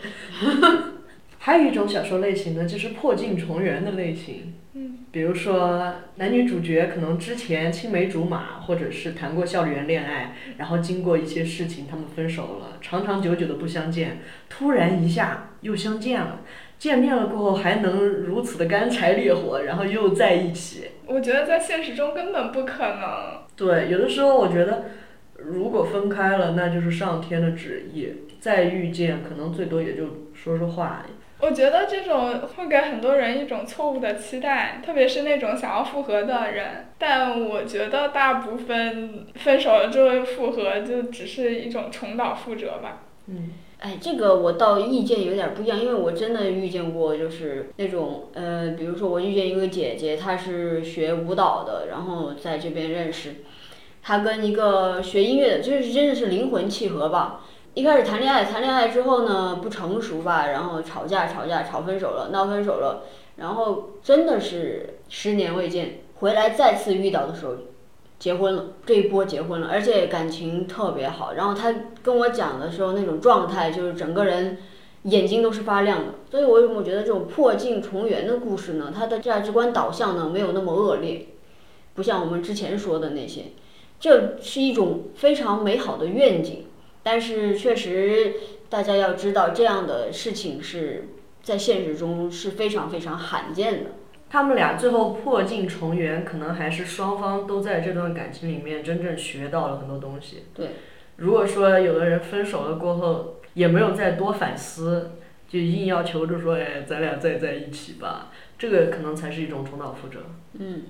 [1.40, 4.56] 还有一种小说类型呢，就是破镜重圆的类型。
[5.14, 16.41] 嗯，比如说男女主角可能之前青梅竹马，或者是谈过校园恋爱，然后经过一些事情他们分手了，长长久久的不相见，突然一下又相见了。
[16.80, 20.89] 见面了过后还能如此的干柴烈火，然后又在一起。
[21.05, 23.43] 我觉得在现实中根本不可能。
[23.55, 24.86] 对，有的时候我觉得，
[25.38, 28.09] 如果分开了，那就是上天的旨意。
[28.41, 31.05] 再遇见，可能最多也就说说话。
[31.44, 36.86] 我觉得这种会给很多人一种错误的期待，特别是那种想要复合的人。
[36.98, 43.04] 但我觉得大部分分手了之后又复合，就只是一种重蹈覆辙吧。
[43.28, 53.36] 嗯，哎，这个我倒意见有点不一样，因为我真的遇见过，就是那种呃，比如说我遇见一个姐姐，她是学舞蹈的，然后在这边认识，
[54.02, 57.41] 她跟一个学音乐的，就是真的是灵魂契合吧。
[57.76, 63.03] 一开始谈恋爱，谈恋爱之后呢不成熟吧，然后吵架吵架吵分手了，闹分手了，
[63.38, 67.55] 然后真的是十年未见，回来再次遇到的时候。
[68.19, 71.34] 结婚了，这一波结婚了，而且感情特别好。
[71.34, 74.59] 然后他跟我讲的时候，那种状态就是整个人
[75.01, 76.13] 眼睛都是发亮的。
[76.32, 78.93] 所以我为什么觉得这种破镜重圆的故事呢？
[78.95, 81.28] 它的价值观导向呢没有那么恶劣，
[81.95, 83.45] 不像我们之前说的那些。
[83.99, 86.67] 这是一种非常美好的愿景，
[87.04, 88.34] 但是确实
[88.70, 91.10] 大家要知道，这样的事情是
[91.41, 93.91] 在现实中是非常非常罕见的。
[94.30, 100.45] 他们俩最后破镜重圆，可能还是双方都在这段感情里面真正学到了很多东西。
[100.56, 100.70] 对，
[101.18, 105.12] 如果说有的人分手了过后，也没有再多反思，
[105.47, 110.22] 就硬要求着说，哎，咱俩再在一起吧，这个可能才是一种重蹈覆辙。
[110.58, 110.82] 嗯，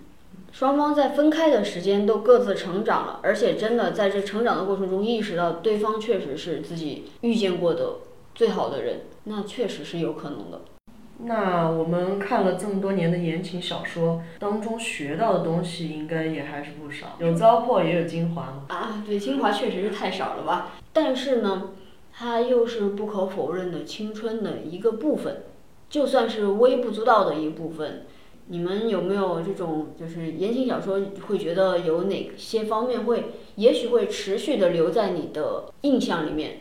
[0.54, 7.95] 双方在分开的时间都各自成长了，而且真的在这成长的过程中意识到对方确实是自己遇见过的
[8.36, 10.62] 最好的人，那确实是有可能的。
[11.26, 18.66] 那我们看了这么多年的言情小说当中学到的东西，应该也还是不少，有糟粕也有精华嘛。
[18.68, 20.74] 啊，对，精华确实是太少了吧？
[20.93, 21.72] 但是呢，
[22.14, 25.45] 它又是不可否认的青春的一个部分，
[25.89, 28.06] 就算是微不足道的一部分。
[28.48, 33.26] 你们有没有这种就是言情小说会觉得有哪些方面会，
[33.56, 36.58] 也许会持续的留在你的印象里面，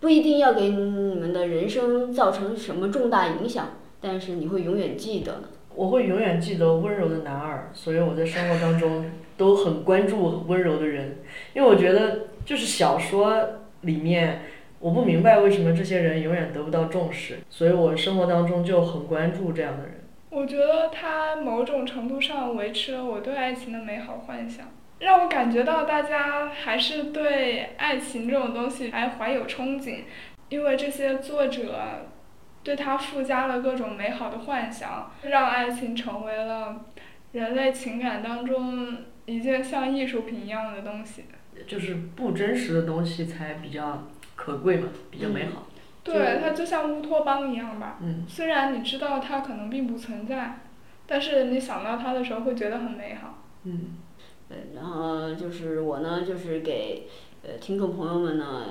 [0.00, 5.48] 不一定要给你们的人生造成什么重大影响，但是你会永远记得呢？
[5.74, 11.18] 我会永远记得温柔的男二，所以我在生活当中都很关注温柔的人，
[11.54, 13.36] 因为我觉得就是小说
[13.82, 14.42] 里面，
[14.80, 19.97] 我不明白为什么这些人永远得不到重视，所以我生活当中就很关注这样的人。
[20.30, 24.66] 我觉得它某种程度上维持了我对爱情的美好幻想，
[24.98, 30.02] 让我感觉到大家还是对爱情这种东西还怀有憧憬，
[30.48, 32.06] 因为这些作者
[32.62, 36.84] 对它附加了各种美好的幻想，让爱情成为了
[37.32, 41.24] 人类情感当中一件像艺术品一样的东西。
[41.66, 44.06] 就是不真实的东西才比较
[44.36, 45.66] 可贵嘛，比较美好。
[46.12, 47.98] 对，它就像乌托邦一样吧。
[48.02, 50.60] 嗯，虽然你知道它可能并不存在，
[51.06, 53.44] 但是你想到它的时候会觉得很美好。
[53.64, 53.96] 嗯，
[54.48, 57.08] 对，然后就是我呢，就是给
[57.42, 58.66] 呃听众朋友们呢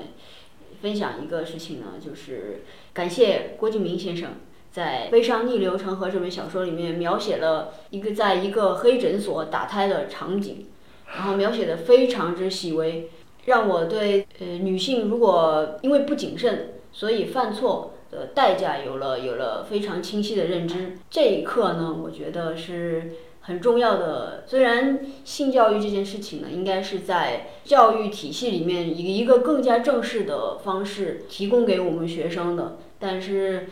[0.81, 2.61] 分享一个事情呢，就是
[2.93, 4.31] 感谢郭敬明先生
[4.71, 10.67] 在《悲伤逆流成河》这本小说里面描写了一个在一个黑诊所打胎的场景，
[11.15, 13.09] 然后描写的非常之细微，
[13.45, 20.97] 让我对呃女性如果因为不谨慎，所以犯错的代价有了有了非常清晰的认知。
[21.11, 24.43] 这一刻呢，我觉得是很重要的。
[24.47, 33.67] 虽然性教育这件事情呢，应该是在教育体系里面以一个更加正式的方式提供给我们学生的，但是。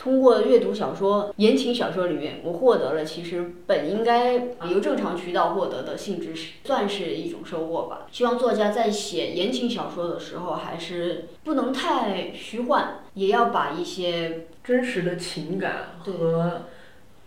[0.00, 4.32] 通过阅读小说、言情小说里面，我获得了其实本应该
[4.70, 8.06] 由正常渠道获得的性知识，算是一种收获吧。
[8.10, 16.62] 希望作家在写言情小说的时候，还是不能太虚幻，也要把一些真实的情感和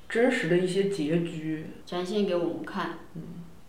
[0.09, 2.97] 真实的一些结局展现给我们看。
[3.13, 3.21] 嗯，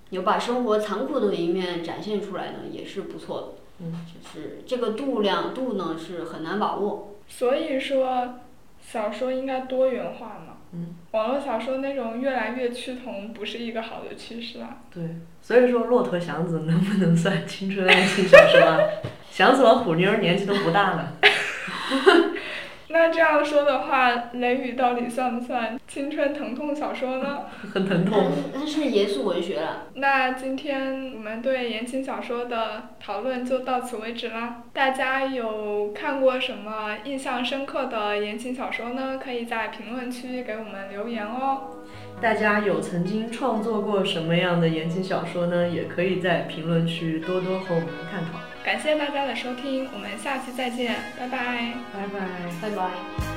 [0.09, 3.49] 有把生活残酷的一面展现出来呢，也是不错的。
[3.81, 7.11] 嗯，就是这个度量度呢是很难把握。
[7.27, 8.35] 所以说，
[8.87, 10.57] 小说应该多元化嘛。
[10.73, 10.95] 嗯。
[11.13, 14.79] 网络小说那种越来越趋同，不是一个好的趋势啊。
[14.93, 15.03] 对，
[15.41, 18.79] 所以说《骆驼祥子》能不能算青春爱情小说啊？
[19.31, 21.13] 祥子和虎妞儿年纪都不大了。
[22.97, 27.41] 那这样说的话，《雷雨》到底算不算青春疼痛小说呢？
[27.75, 28.31] 很疼痛。
[28.55, 29.89] 它是严肃文学了。
[29.95, 34.63] 那今天我们对言情小说的讨论就到此为止啦。
[34.73, 39.19] 大家有看过什么印象深刻的言情小说呢？
[39.21, 41.63] 可以在评论区给我们留言哦。
[42.21, 45.69] 大家有曾经创作过什么样的言情小说呢？
[45.69, 48.39] 也可以在评论区多多和我们探讨。
[48.65, 51.75] 感谢大家的收听，我们下期再见，拜拜。
[51.93, 52.21] 拜拜。
[52.63, 53.34] 拜拜。